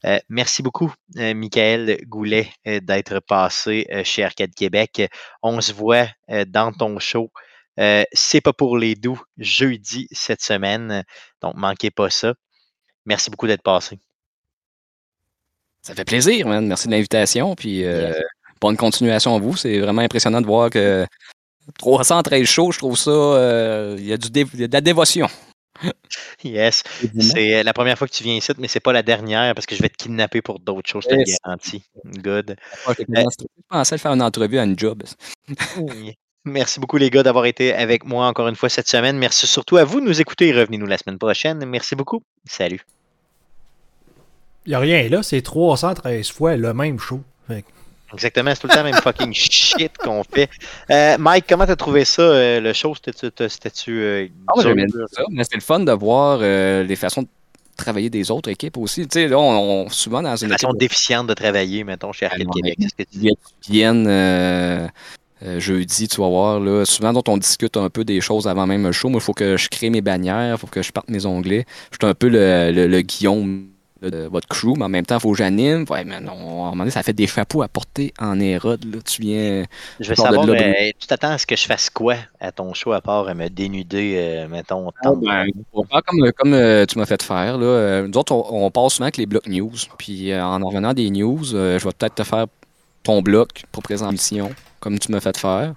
Euh, 0.06 0.18
merci 0.28 0.62
beaucoup, 0.62 0.94
euh, 1.18 1.34
Michael 1.34 1.98
Goulet, 2.06 2.50
d'être 2.64 3.20
passé 3.20 3.86
chez 4.04 4.24
Arcade 4.24 4.54
Québec. 4.54 5.02
On 5.42 5.60
se 5.60 5.72
voit 5.72 6.08
dans 6.46 6.72
ton 6.72 6.98
show 6.98 7.30
euh, 7.80 8.04
c'est 8.12 8.40
pas 8.40 8.52
pour 8.52 8.76
les 8.76 8.94
doux 8.94 9.20
jeudi 9.38 10.06
cette 10.10 10.42
semaine. 10.42 11.04
Donc, 11.42 11.54
manquez 11.56 11.90
pas 11.90 12.10
ça. 12.10 12.34
Merci 13.06 13.30
beaucoup 13.30 13.46
d'être 13.46 13.62
passé. 13.62 13.98
Ça 15.82 15.94
fait 15.94 16.04
plaisir, 16.04 16.46
man. 16.46 16.66
Merci 16.66 16.88
de 16.88 16.92
l'invitation. 16.92 17.54
Puis, 17.54 17.84
euh, 17.84 18.12
bonne 18.60 18.76
continuation 18.76 19.34
à 19.34 19.38
vous. 19.38 19.56
C'est 19.56 19.78
vraiment 19.78 20.02
impressionnant 20.02 20.42
de 20.42 20.46
voir 20.46 20.68
que 20.68 21.06
313 21.78 22.46
shows, 22.46 22.72
je 22.72 22.78
trouve 22.78 22.98
ça. 22.98 23.10
Euh, 23.10 23.96
il 23.98 24.04
y, 24.04 24.12
a 24.12 24.18
de 24.18 24.72
la 24.72 24.80
dévotion. 24.80 25.28
Yes. 26.44 26.82
C'est 27.18 27.62
la 27.62 27.72
première 27.72 27.96
fois 27.96 28.06
que 28.06 28.12
tu 28.12 28.22
viens 28.22 28.34
ici, 28.34 28.52
mais 28.58 28.68
c'est 28.68 28.80
pas 28.80 28.92
la 28.92 29.02
dernière 29.02 29.54
parce 29.54 29.64
que 29.64 29.74
je 29.74 29.82
vais 29.82 29.88
te 29.88 29.96
kidnapper 29.96 30.42
pour 30.42 30.60
d'autres 30.60 30.90
choses, 30.90 31.04
je 31.04 31.08
te 31.08 31.14
le 31.14 31.24
garantis. 31.44 31.82
Good. 32.04 32.56
Je 32.98 33.04
pensais 33.68 33.96
faire 33.96 34.12
une 34.12 34.20
entrevue 34.20 34.58
à 34.58 34.64
une 34.64 34.78
job. 34.78 35.04
Merci 36.44 36.80
beaucoup, 36.80 36.96
les 36.96 37.10
gars, 37.10 37.22
d'avoir 37.22 37.44
été 37.44 37.74
avec 37.74 38.04
moi 38.04 38.26
encore 38.26 38.48
une 38.48 38.56
fois 38.56 38.68
cette 38.68 38.88
semaine. 38.88 39.18
Merci 39.18 39.46
surtout 39.46 39.76
à 39.76 39.84
vous 39.84 40.00
de 40.00 40.06
nous 40.06 40.20
écouter 40.20 40.52
revenez-nous 40.52 40.86
la 40.86 40.96
semaine 40.96 41.18
prochaine. 41.18 41.64
Merci 41.66 41.94
beaucoup. 41.94 42.22
Salut. 42.46 42.80
Il 44.66 44.70
n'y 44.70 44.74
a 44.74 44.78
rien 44.78 45.08
là, 45.08 45.22
c'est 45.22 45.42
313 45.42 46.30
fois 46.30 46.56
le 46.56 46.72
même 46.72 46.98
show. 46.98 47.20
Exactement, 48.12 48.50
c'est 48.52 48.60
tout 48.60 48.66
le 48.66 48.72
temps 48.72 48.82
le 48.82 48.90
même 48.90 49.00
fucking 49.00 49.32
shit 49.34 49.96
qu'on 49.96 50.24
fait. 50.24 50.50
Euh, 50.90 51.16
Mike, 51.16 51.44
comment 51.48 51.64
t'as 51.64 51.76
trouvé 51.76 52.04
ça, 52.04 52.22
euh, 52.22 52.60
le 52.60 52.72
show? 52.72 52.94
C'était-tu. 52.94 54.02
Euh, 54.02 54.26
ah, 54.48 54.60
ça, 54.60 54.74
mais 54.74 55.44
c'est 55.44 55.54
le 55.54 55.60
fun 55.60 55.78
de 55.78 55.92
voir 55.92 56.38
les 56.40 56.96
façons 56.96 57.22
de 57.22 57.28
travailler 57.80 58.10
des 58.10 58.30
autres 58.30 58.48
équipes 58.50 58.76
aussi. 58.76 59.02
Tu 59.02 59.20
sais, 59.20 59.28
là, 59.28 59.38
on, 59.38 59.88
souvent 59.88 60.22
dans 60.22 60.36
une 60.36 60.50
façon 60.50 60.72
déficiente 60.72 61.26
de 61.26 61.34
travailler, 61.34 61.84
mettons, 61.84 62.12
chez 62.12 62.26
Arcade 62.26 62.46
Québec. 62.54 62.78
Ils 63.12 63.32
viennent 63.68 64.06
euh, 64.08 64.86
jeudi, 65.58 66.08
tu 66.08 66.20
vas 66.20 66.28
voir, 66.28 66.60
là, 66.60 66.84
souvent 66.84 67.12
dont 67.12 67.24
on 67.28 67.38
discute 67.38 67.76
un 67.76 67.88
peu 67.88 68.04
des 68.04 68.20
choses 68.20 68.46
avant 68.46 68.66
même 68.66 68.84
le 68.84 68.92
show. 68.92 69.08
Moi, 69.08 69.20
il 69.20 69.24
faut 69.24 69.32
que 69.32 69.56
je 69.56 69.68
crée 69.68 69.90
mes 69.90 70.02
bannières, 70.02 70.56
il 70.56 70.58
faut 70.58 70.66
que 70.66 70.82
je 70.82 70.92
parte 70.92 71.08
mes 71.08 71.26
onglets. 71.26 71.64
Je 71.90 71.96
suis 72.00 72.10
un 72.10 72.14
peu 72.14 72.28
le, 72.28 72.70
le, 72.86 73.00
Guillaume 73.00 73.68
de 74.02 74.28
votre 74.30 74.48
crew, 74.48 74.76
mais 74.76 74.84
en 74.84 74.88
même 74.88 75.04
temps, 75.04 75.16
il 75.16 75.20
faut 75.20 75.32
que 75.32 75.38
j'anime. 75.38 75.84
Ouais, 75.90 76.04
mais 76.04 76.20
non, 76.20 76.32
à 76.32 76.34
un 76.34 76.70
moment 76.70 76.76
donné, 76.76 76.90
ça 76.90 77.02
fait 77.02 77.12
des 77.12 77.26
chapeaux 77.26 77.62
à 77.62 77.68
porter 77.68 78.12
en 78.18 78.38
érode. 78.40 78.84
Là. 78.84 79.00
Tu 79.04 79.22
viens. 79.22 79.64
Je 79.98 80.10
veux 80.10 80.14
savoir, 80.14 80.46
mais 80.46 80.94
tu 80.98 81.06
t'attends 81.06 81.32
à 81.32 81.38
ce 81.38 81.46
que 81.46 81.56
je 81.56 81.64
fasse 81.64 81.90
quoi 81.90 82.16
à 82.40 82.52
ton 82.52 82.72
show 82.74 82.92
à 82.92 83.00
part 83.00 83.28
à 83.28 83.34
me 83.34 83.48
dénuder, 83.48 84.16
euh, 84.18 84.48
mettons, 84.48 84.90
ah, 85.04 85.12
ben, 85.16 85.46
on 85.72 85.82
va 85.82 86.02
comme, 86.02 86.32
comme 86.32 86.54
euh, 86.54 86.86
tu 86.86 86.98
m'as 86.98 87.06
fait 87.06 87.22
faire. 87.22 87.58
Là. 87.58 88.02
Nous 88.06 88.18
autres, 88.18 88.32
on, 88.32 88.66
on, 88.66 88.70
passe 88.70 88.94
souvent 88.94 89.04
avec 89.04 89.16
les 89.16 89.26
blocs 89.26 89.48
news. 89.48 89.72
Puis 89.98 90.34
en 90.34 90.58
revenant 90.58 90.94
des 90.94 91.10
news, 91.10 91.44
je 91.44 91.78
vais 91.84 91.92
peut-être 91.98 92.16
te 92.16 92.24
faire 92.24 92.46
ton 93.02 93.22
bloc 93.22 93.64
pour 93.72 93.82
présentation 93.82 94.50
comme 94.80 94.98
tu 94.98 95.12
m'as 95.12 95.20
fait 95.20 95.36
faire. 95.36 95.74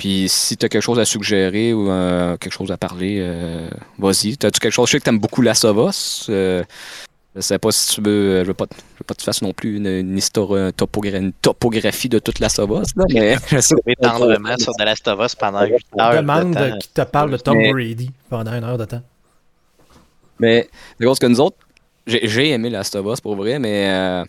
Puis 0.00 0.28
si 0.30 0.56
tu 0.56 0.64
as 0.64 0.70
quelque 0.70 0.82
chose 0.82 0.98
à 0.98 1.04
suggérer 1.04 1.74
ou 1.74 1.90
euh, 1.90 2.38
quelque 2.38 2.54
chose 2.54 2.72
à 2.72 2.78
parler, 2.78 3.18
euh, 3.20 3.68
vas-y. 3.98 4.32
As-tu 4.42 4.58
quelque 4.58 4.70
chose? 4.70 4.88
Je 4.88 4.92
sais 4.92 4.98
que 4.98 5.04
tu 5.04 5.10
aimes 5.10 5.18
beaucoup 5.18 5.42
la 5.42 5.52
Savos. 5.52 6.26
Euh, 6.30 6.64
je 7.36 7.40
sais 7.42 7.58
pas 7.58 7.70
si 7.70 7.96
tu 7.96 8.00
veux. 8.00 8.42
Je 8.42 8.46
veux 8.46 8.54
pas, 8.54 8.64
je 8.70 8.98
veux 9.00 9.04
pas 9.06 9.12
que 9.12 9.20
tu 9.20 9.26
fasses 9.26 9.42
non 9.42 9.52
plus 9.52 9.76
une, 9.76 10.16
histoire, 10.16 10.56
une, 10.56 11.32
topographie 11.32 12.08
de 12.08 12.18
toute 12.18 12.38
la 12.38 12.48
Savos. 12.48 12.84
Là, 12.96 13.04
mais 13.10 13.36
je 13.48 13.60
sais 13.60 13.74
tendrement 14.00 14.56
sur 14.56 14.72
de 14.78 14.84
la 14.84 14.96
Savos 14.96 15.36
pendant 15.38 15.66
8 15.66 15.74
heures. 16.00 16.16
demande 16.16 16.54
de 16.54 16.78
qui 16.78 16.88
te 16.88 17.02
parle 17.02 17.32
de 17.32 17.36
Tom 17.36 17.58
Brady 17.70 18.10
pendant 18.30 18.54
une 18.54 18.64
heure 18.64 18.78
de 18.78 18.86
temps. 18.86 19.02
Mais, 20.38 20.70
c'est 20.98 21.18
que 21.18 21.26
nous 21.26 21.40
autres, 21.40 21.58
j'ai 22.06 22.50
aimé 22.50 22.70
Last 22.70 22.94
of 22.96 23.06
Us 23.06 23.20
pour 23.20 23.36
vrai, 23.36 23.58
mais 23.58 23.88
euh, 23.88 24.24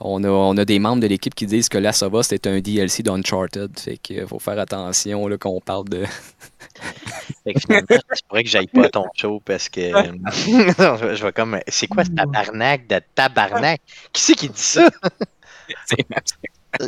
on, 0.00 0.22
a, 0.24 0.28
on, 0.28 0.56
a, 0.56 0.64
des 0.64 0.78
membres 0.78 1.00
de 1.00 1.06
l'équipe 1.06 1.34
qui 1.34 1.46
disent 1.46 1.68
que 1.68 1.78
Last 1.78 2.02
of 2.02 2.12
Us 2.14 2.32
est 2.32 2.46
un 2.46 2.60
DLC 2.60 3.02
d'Uncharted. 3.02 3.78
Fait 3.78 3.96
qu'il 3.96 4.26
faut 4.26 4.38
faire 4.38 4.58
attention 4.58 5.28
là, 5.28 5.36
quand 5.38 5.50
on 5.50 5.60
parle 5.60 5.88
de. 5.88 6.04
fait 7.44 7.54
que 7.54 7.60
finalement, 7.60 7.86
c'est 8.12 8.28
vrai 8.30 8.44
que 8.44 8.50
j'aille 8.50 8.66
pas 8.66 8.86
à 8.86 8.88
ton 8.88 9.06
show 9.14 9.40
parce 9.44 9.68
que 9.68 9.80
je, 9.90 11.20
vois 11.20 11.32
comme. 11.32 11.58
C'est 11.68 11.86
quoi 11.86 12.04
ce 12.04 12.10
tabarnak 12.10 12.86
de 12.88 13.00
tabarnak? 13.14 13.80
Qui 14.12 14.22
c'est 14.22 14.34
qui 14.34 14.48
dit 14.48 14.60
ça? 14.60 14.88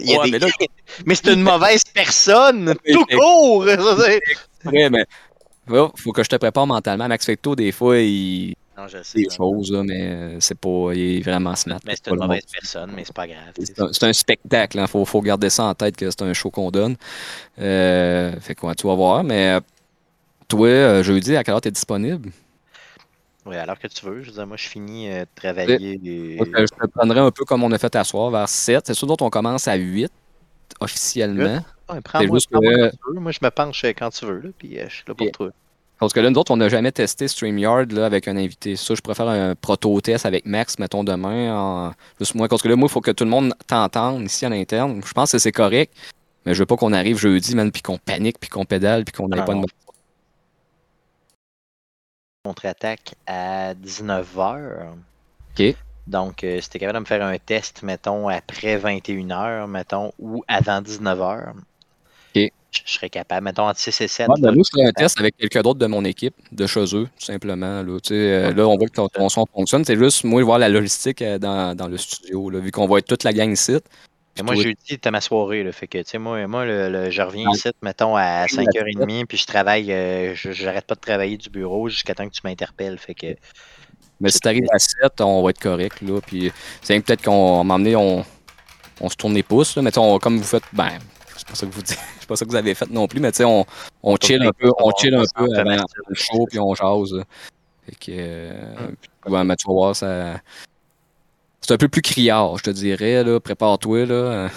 Il 0.00 0.10
y 0.10 0.16
a 0.16 0.24
des... 0.24 0.38
mais, 0.38 0.68
mais 1.06 1.14
c'est 1.14 1.32
une 1.32 1.42
mauvaise 1.42 1.84
personne, 1.84 2.74
tout 2.90 3.04
court! 3.06 3.64
vrai, 3.64 4.90
mais 4.90 5.04
faut 5.66 6.12
que 6.12 6.22
je 6.22 6.28
te 6.28 6.36
prépare 6.36 6.66
mentalement. 6.66 7.08
Max 7.08 7.26
Fecto, 7.26 7.54
des 7.54 7.72
fois, 7.72 7.98
il 7.98 8.54
non, 8.76 8.88
je 8.88 9.02
sais. 9.02 9.22
Des 9.22 9.30
choses, 9.30 9.72
mais 9.72 10.02
euh, 10.02 10.40
c'est 10.40 10.58
pas. 10.58 10.92
Il 10.94 11.18
est 11.18 11.20
vraiment 11.20 11.54
smart. 11.54 11.78
Mais 11.84 11.94
c'est 11.96 12.10
une 12.10 12.16
mauvaise 12.16 12.42
personne, 12.52 12.92
mais 12.94 13.04
c'est 13.04 13.14
pas 13.14 13.26
grave. 13.26 13.52
C'est 13.92 14.04
un, 14.04 14.12
spectacle, 14.12 14.78
il 14.78 14.80
hein. 14.80 14.86
faut, 14.86 15.04
faut, 15.04 15.22
garder 15.22 15.48
ça 15.48 15.64
en 15.64 15.74
tête 15.74 15.96
que 15.96 16.10
c'est 16.10 16.22
un 16.22 16.32
show 16.32 16.50
qu'on 16.50 16.70
donne. 16.70 16.96
Euh, 17.60 18.38
fait 18.40 18.54
quoi, 18.54 18.74
tu 18.74 18.86
vas 18.86 18.94
voir. 18.94 19.22
Mais 19.22 19.54
euh, 19.54 19.60
toi, 20.48 21.02
jeudi, 21.02 21.36
à 21.36 21.44
quelle 21.44 21.54
heure 21.54 21.60
t'es 21.60 21.70
disponible? 21.70 22.30
Oui, 23.46 23.56
alors 23.56 23.78
que 23.78 23.86
tu 23.86 24.04
veux. 24.06 24.22
Je 24.22 24.30
veux 24.30 24.34
dire, 24.34 24.46
moi, 24.46 24.56
je 24.56 24.68
finis 24.68 25.08
de 25.08 25.26
travailler. 25.34 26.00
je 26.02 26.64
te 26.64 26.86
prendrai 26.86 27.20
un 27.20 27.30
peu 27.30 27.44
comme 27.44 27.62
on 27.62 27.70
a 27.70 27.78
fait 27.78 27.94
à 27.94 28.02
soir, 28.02 28.30
vers 28.30 28.48
7. 28.48 28.86
C'est 28.86 28.94
sûr 28.94 29.06
dont 29.06 29.16
on 29.20 29.30
commence 29.30 29.68
à 29.68 29.74
8 29.74 30.10
officiellement. 30.80 31.64
prends-moi 32.02 32.38
que... 32.38 33.18
Moi, 33.20 33.30
je 33.30 33.38
me 33.40 33.50
penche 33.50 33.84
quand 33.84 34.10
tu 34.10 34.26
veux, 34.26 34.40
là, 34.40 34.48
puis 34.58 34.78
je 34.82 34.92
suis 34.92 35.04
là 35.06 35.14
pour 35.14 35.30
toi. 35.30 35.50
Parce 36.04 36.12
que 36.12 36.20
là, 36.20 36.28
nous 36.28 36.38
autres, 36.38 36.50
on 36.50 36.58
n'a 36.58 36.68
jamais 36.68 36.92
testé 36.92 37.28
StreamYard 37.28 37.90
là, 37.92 38.04
avec 38.04 38.28
un 38.28 38.36
invité. 38.36 38.76
Ça, 38.76 38.94
je 38.94 39.00
préfère 39.00 39.26
un 39.26 39.54
proto-test 39.54 40.26
avec 40.26 40.44
Max, 40.44 40.78
mettons, 40.78 41.02
demain. 41.02 41.56
En... 41.56 41.92
Juste 42.18 42.34
moi, 42.34 42.46
parce 42.46 42.60
que 42.60 42.68
là, 42.68 42.76
moi, 42.76 42.88
il 42.90 42.92
faut 42.92 43.00
que 43.00 43.10
tout 43.10 43.24
le 43.24 43.30
monde 43.30 43.54
t'entende 43.66 44.22
ici 44.22 44.44
à 44.44 44.50
l'interne. 44.50 45.00
Je 45.02 45.12
pense 45.14 45.32
que 45.32 45.38
c'est 45.38 45.50
correct. 45.50 45.94
Mais 46.44 46.52
je 46.52 46.58
veux 46.58 46.66
pas 46.66 46.76
qu'on 46.76 46.92
arrive 46.92 47.16
jeudi, 47.16 47.56
même, 47.56 47.72
puis 47.72 47.80
qu'on 47.80 47.96
panique, 47.96 48.38
puis 48.38 48.50
qu'on 48.50 48.66
pédale, 48.66 49.04
puis 49.04 49.14
qu'on 49.14 49.28
n'ait 49.28 49.42
pas 49.42 49.54
une 49.54 49.64
contre-attaque 52.44 53.14
à 53.26 53.72
19h. 53.72 54.88
OK. 55.58 55.76
Donc, 56.06 56.44
euh, 56.44 56.60
si 56.60 56.68
tu 56.68 56.78
capable 56.78 56.98
de 56.98 57.00
me 57.00 57.06
faire 57.06 57.24
un 57.24 57.38
test, 57.38 57.82
mettons, 57.82 58.28
après 58.28 58.76
21h, 58.76 59.66
mettons, 59.68 60.12
ou 60.18 60.44
avant 60.48 60.82
19h, 60.82 61.54
je 62.84 62.92
serais 62.92 63.10
capable. 63.10 63.44
Mettons 63.44 63.68
entre 63.68 63.78
6 63.78 64.00
et 64.00 64.08
7. 64.08 64.28
Ouais, 64.28 64.34
ben, 64.40 64.52
nous, 64.52 64.64
c'est 64.64 64.84
un 64.84 64.92
test 64.92 65.18
avec 65.20 65.36
quelqu'un 65.36 65.62
d'autre 65.62 65.78
de 65.78 65.86
mon 65.86 66.04
équipe, 66.04 66.34
de 66.52 66.66
chez 66.66 66.84
eux, 66.94 67.08
tout 67.18 67.24
simplement. 67.24 67.82
Là, 67.82 67.98
euh, 68.10 68.52
là 68.52 68.68
on 68.68 68.76
voit 68.76 68.88
que 68.88 68.94
ton, 68.94 69.28
son 69.28 69.46
fonctionne. 69.46 69.84
C'est 69.84 69.96
juste, 69.96 70.24
moi, 70.24 70.42
voir 70.42 70.58
la 70.58 70.68
logistique 70.68 71.22
euh, 71.22 71.38
dans, 71.38 71.76
dans 71.76 71.88
le 71.88 71.96
studio, 71.96 72.50
là, 72.50 72.58
vu 72.58 72.70
qu'on 72.70 72.86
va 72.86 72.98
être 72.98 73.06
toute 73.06 73.24
la 73.24 73.32
gang 73.32 73.52
ici. 73.52 73.78
Et 74.36 74.42
moi, 74.42 74.56
j'ai 74.56 74.74
dit, 74.88 74.98
t'as 74.98 75.12
ma 75.12 75.20
soirée, 75.20 75.62
là, 75.62 75.70
fait 75.70 75.86
que, 75.86 75.98
tu 75.98 76.04
sais, 76.06 76.18
moi, 76.18 76.44
moi 76.48 76.64
le, 76.64 77.08
je 77.08 77.22
reviens 77.22 77.48
ici, 77.52 77.68
mettons, 77.82 78.16
à 78.16 78.46
5h30, 78.46 79.26
puis 79.26 79.38
je 79.38 79.46
travaille, 79.46 79.92
euh, 79.92 80.34
j'arrête 80.34 80.86
pas 80.86 80.96
de 80.96 81.00
travailler 81.00 81.36
du 81.36 81.50
bureau 81.50 81.88
jusqu'à 81.88 82.16
temps 82.16 82.28
que 82.28 82.34
tu 82.34 82.40
m'interpelles, 82.42 82.98
fait 82.98 83.14
que... 83.14 83.36
Mais 84.20 84.30
si 84.30 84.40
t'arrives 84.40 84.66
à 84.72 84.78
7, 84.80 85.20
on 85.20 85.42
va 85.42 85.50
être 85.50 85.60
correct, 85.60 86.00
là, 86.02 86.20
puis 86.20 86.50
c'est 86.82 86.98
peut-être 87.00 87.22
qu'on 87.22 87.62
m'a 87.62 87.76
on, 87.76 88.24
on 89.00 89.08
se 89.08 89.14
tourne 89.14 89.34
les 89.34 89.44
pouces, 89.44 89.76
là, 89.76 89.82
mais 89.82 89.92
comme 89.92 90.38
vous 90.38 90.42
faites, 90.42 90.64
ben, 90.72 90.98
c'est 91.44 91.50
pas 91.50 91.54
ça 91.54 91.66
que 91.66 91.72
vous 91.72 91.82
dites. 91.82 91.98
C'est 92.20 92.28
pas 92.28 92.36
ça 92.36 92.44
que 92.44 92.50
vous 92.50 92.56
avez 92.56 92.74
fait 92.74 92.90
non 92.90 93.06
plus, 93.06 93.20
mais 93.20 93.30
tu 93.32 93.38
sais, 93.38 93.44
on, 93.44 93.66
on 94.02 94.16
chill 94.16 94.42
un 94.42 94.52
peu, 94.52 94.70
on 94.78 94.90
chill 94.96 95.14
un 95.14 95.24
peu 95.34 95.58
avant 95.58 95.84
le 96.08 96.14
show, 96.14 96.46
puis 96.48 96.58
on 96.58 96.74
jase. 96.74 97.22
Fait 97.86 97.94
que, 97.96 98.12
euh, 98.12 98.88
ouais, 99.26 99.56
tu 99.56 99.66
vas 99.66 99.72
voir, 99.72 99.96
ça. 99.96 100.40
C'est 101.60 101.72
un 101.72 101.76
peu 101.76 101.88
plus 101.88 102.02
criard, 102.02 102.58
je 102.58 102.64
te 102.64 102.70
dirais, 102.70 103.22
là. 103.24 103.40
Prépare-toi, 103.40 104.06
là. 104.06 104.50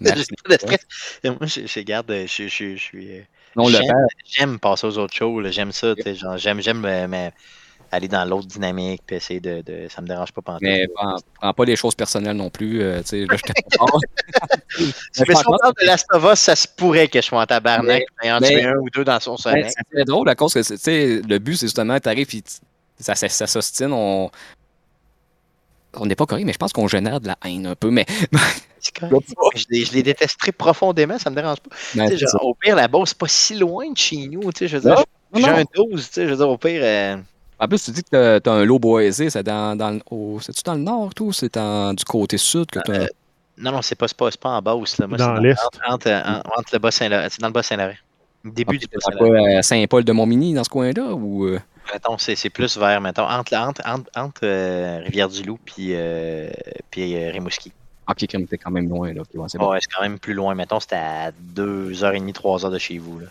Moi, 0.00 0.12
je, 0.14 1.80
garde, 1.80 2.10
je, 2.10 2.48
je, 2.48 2.76
je 2.76 2.82
suis. 2.82 3.24
J'aime 4.24 4.58
passer 4.58 4.86
aux 4.86 4.98
autres 4.98 5.14
shows, 5.14 5.42
j'aime 5.50 5.72
ça, 5.72 5.94
j'aime, 6.36 6.60
j'aime, 6.60 6.80
mais 6.80 7.32
aller 7.90 8.08
dans 8.08 8.24
l'autre 8.24 8.46
dynamique, 8.46 9.02
puis 9.06 9.16
essayer 9.16 9.40
de, 9.40 9.62
de, 9.62 9.88
Ça 9.88 10.02
me 10.02 10.06
dérange 10.06 10.32
pas 10.32 10.42
pendant 10.42 10.58
Mais 10.60 10.86
prends, 10.94 11.16
prends, 11.34 11.54
pas 11.54 11.64
les 11.64 11.76
choses 11.76 11.94
personnelles 11.94 12.36
non 12.36 12.50
plus. 12.50 12.82
Euh, 12.82 13.00
tu 13.00 13.08
sais, 13.08 13.26
là, 13.26 13.36
je 13.36 13.42
mais 15.26 15.34
si 15.34 15.46
on 15.46 15.56
parle 15.56 15.72
de 15.80 15.86
Last 15.86 16.06
of 16.12 16.24
Us, 16.32 16.38
ça 16.38 16.56
se 16.56 16.66
pourrait 16.68 17.08
que 17.08 17.20
je 17.20 17.26
sois 17.26 17.42
en 17.42 17.46
tabarnak, 17.46 18.04
mais, 18.22 18.32
en 18.32 18.40
tuer 18.40 18.64
un 18.64 18.76
ou 18.76 18.90
deux 18.90 19.04
dans 19.04 19.20
son 19.20 19.36
sommeil. 19.36 19.70
C'est 19.92 20.04
drôle 20.04 20.28
à 20.28 20.34
cause 20.34 20.54
que, 20.54 20.60
tu 20.60 20.76
sais, 20.76 21.22
le 21.26 21.38
but, 21.38 21.56
c'est 21.56 21.66
justement, 21.66 21.98
tu 21.98 22.08
arrives 22.08 22.28
et 22.34 22.42
ça, 23.00 23.14
ça, 23.14 23.28
ça 23.28 23.46
s'ostine, 23.46 23.92
on. 23.92 24.30
On 25.94 26.04
n'est 26.04 26.14
pas 26.14 26.26
correct, 26.26 26.44
mais 26.44 26.52
je 26.52 26.58
pense 26.58 26.72
qu'on 26.72 26.86
génère 26.86 27.18
de 27.20 27.28
la 27.28 27.38
haine 27.44 27.66
un 27.66 27.74
peu. 27.74 27.90
Mais. 27.90 28.06
Je 28.80 29.64
les, 29.70 29.84
je 29.84 29.92
les 29.92 30.04
détesterais 30.04 30.52
profondément, 30.52 31.18
ça 31.18 31.30
me 31.30 31.34
dérange 31.34 31.58
pas. 31.58 31.74
Ben, 31.96 32.16
genre, 32.16 32.28
ça. 32.28 32.38
au 32.42 32.54
pire, 32.54 32.76
la 32.76 32.86
base, 32.86 33.08
c'est 33.08 33.18
pas 33.18 33.26
si 33.26 33.56
loin 33.56 33.90
de 33.90 33.96
chez 33.96 34.28
nous. 34.28 34.52
Tu 34.52 34.58
sais, 34.60 34.68
je 34.68 34.76
veux 34.76 34.82
dire, 34.82 35.04
j'ai 35.34 35.44
un 35.44 35.64
12, 35.74 36.06
tu 36.06 36.14
sais, 36.14 36.24
je 36.26 36.30
veux 36.30 36.36
dire, 36.36 36.48
au 36.48 36.56
pire. 36.56 36.80
euh, 36.82 37.16
En 37.60 37.66
plus, 37.68 37.82
tu 37.84 37.90
dis 37.90 38.02
que 38.04 38.38
tu 38.38 38.48
as 38.48 38.52
un 38.52 38.64
lot 38.64 38.78
boisé, 38.78 39.30
c'est 39.30 39.42
dans, 39.42 39.76
dans, 39.76 39.90
le- 39.90 40.00
au- 40.10 40.38
c'est-tu 40.40 40.62
dans 40.62 40.74
le 40.74 40.80
nord, 40.80 41.12
tout? 41.14 41.32
C'est 41.32 41.52
du 41.58 42.04
côté 42.04 42.38
sud 42.38 42.66
que 42.70 42.78
t'as- 42.78 42.92
Euh, 42.92 43.06
non, 43.56 43.72
non, 43.72 43.82
c'est 43.82 43.96
pas, 43.96 44.06
c'est 44.06 44.16
pas, 44.16 44.30
c'est 44.30 44.40
pas 44.40 44.50
en 44.50 44.62
Beauce. 44.62 44.98
Là. 44.98 45.06
Moi, 45.08 45.18
Dans 45.18 45.34
c'est 45.36 45.42
l'Est. 45.42 45.58
Entre, 45.64 45.80
entre, 45.88 46.08
en- 46.10 46.58
entre 46.58 46.68
le 46.74 46.78
Bas-Saint-Laurent. 46.78 47.26
C'est 47.30 47.40
dans 47.40 47.48
le 47.48 47.52
Bas-Saint-Laurent. 47.52 47.94
Début 48.44 48.78
du 48.78 48.86
c'est 48.86 48.94
Bas-Saint-Laurent. 48.94 49.42
quoi, 49.44 49.58
à 49.58 49.62
Saint-Paul 49.62 50.04
de 50.04 50.12
Montmigny, 50.12 50.54
dans 50.54 50.62
ce 50.62 50.68
coin-là? 50.70 51.12
Ou, 51.14 51.46
euh, 51.46 51.58
Mettons, 51.92 52.18
c'est 52.18 52.36
c'est 52.36 52.50
plus 52.50 52.76
vers, 52.76 53.00
mettons, 53.00 53.22
entre, 53.28 53.54
entre, 53.56 53.80
entre, 53.86 54.10
entre 54.14 54.40
euh, 54.44 55.00
Rivière-du-Loup 55.04 55.58
puis, 55.64 55.88
euh, 55.94 56.48
puis 56.90 57.16
euh, 57.16 57.30
Rimouski. 57.32 57.72
Ok, 58.08 58.18
t'es 58.26 58.58
quand 58.58 58.70
même 58.70 58.88
loin, 58.88 59.12
là. 59.12 59.22
ok, 59.22 59.28
ouais, 59.34 59.48
c'est 59.48 59.58
bon. 59.58 59.70
Ouais, 59.70 59.78
c'est 59.80 59.90
quand 59.94 60.02
même 60.02 60.18
plus 60.18 60.34
loin. 60.34 60.54
Mettons, 60.54 60.80
c'était 60.80 60.96
à 60.96 61.30
2h30, 61.56 62.32
3h 62.32 62.70
de 62.70 62.78
chez 62.78 62.98
vous. 62.98 63.18
Là. 63.20 63.26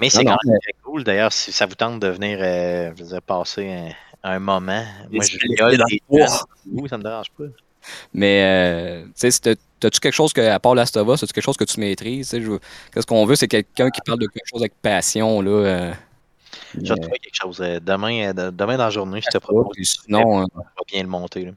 Mais 0.00 0.10
c'est 0.10 0.24
quand 0.24 0.36
même 0.44 0.58
très 0.60 0.72
cool. 0.82 1.04
D'ailleurs, 1.04 1.32
si 1.32 1.52
ça 1.52 1.66
vous 1.66 1.74
tente 1.74 2.00
de 2.00 2.08
venir 2.08 2.38
euh, 2.40 2.92
je 2.96 3.02
veux 3.02 3.08
dire, 3.10 3.22
passer 3.22 3.68
un, 3.70 3.90
un 4.34 4.38
moment, 4.38 4.84
moi 5.10 5.24
je 5.24 5.38
rigole 5.38 5.76
des. 5.88 6.02
Oui, 6.08 6.88
ça 6.88 6.98
me 6.98 7.02
dérange 7.02 7.30
pas. 7.30 7.44
Mais, 8.12 8.42
euh, 8.42 9.04
tu 9.18 9.30
sais, 9.30 9.56
t'as-tu 9.78 10.00
quelque 10.00 10.12
chose 10.12 10.32
que, 10.32 10.40
à 10.40 10.58
part 10.58 10.74
Last 10.74 10.96
of 10.96 11.06
Us, 11.06 11.22
as-tu 11.22 11.32
quelque 11.32 11.44
chose 11.44 11.56
que 11.56 11.62
tu 11.64 11.78
maîtrises? 11.78 12.32
Je 12.36 12.58
Qu'est-ce 12.92 13.06
qu'on 13.06 13.24
veut, 13.24 13.36
c'est 13.36 13.46
quelqu'un 13.46 13.90
qui 13.90 14.00
parle 14.04 14.18
de 14.18 14.26
quelque 14.26 14.46
chose 14.48 14.60
avec 14.60 14.74
passion, 14.82 15.40
là. 15.40 15.50
euh, 15.50 15.92
Je 16.74 16.80
vais 16.80 16.88
mais- 16.94 17.00
trouver 17.00 17.18
quelque 17.20 17.36
chose. 17.40 17.60
euh, 17.60 17.78
demain, 17.80 18.30
euh, 18.30 18.32
de- 18.32 18.50
demain 18.50 18.76
dans 18.76 18.84
la 18.84 18.90
journée, 18.90 19.20
je 19.20 19.28
te 19.30 19.38
propose. 19.38 19.76
sinon, 19.82 20.40
euh, 20.42 20.44
On 20.56 20.58
va 20.60 20.64
bien 20.88 21.02
le 21.02 21.08
monter. 21.08 21.44
là. 21.44 21.52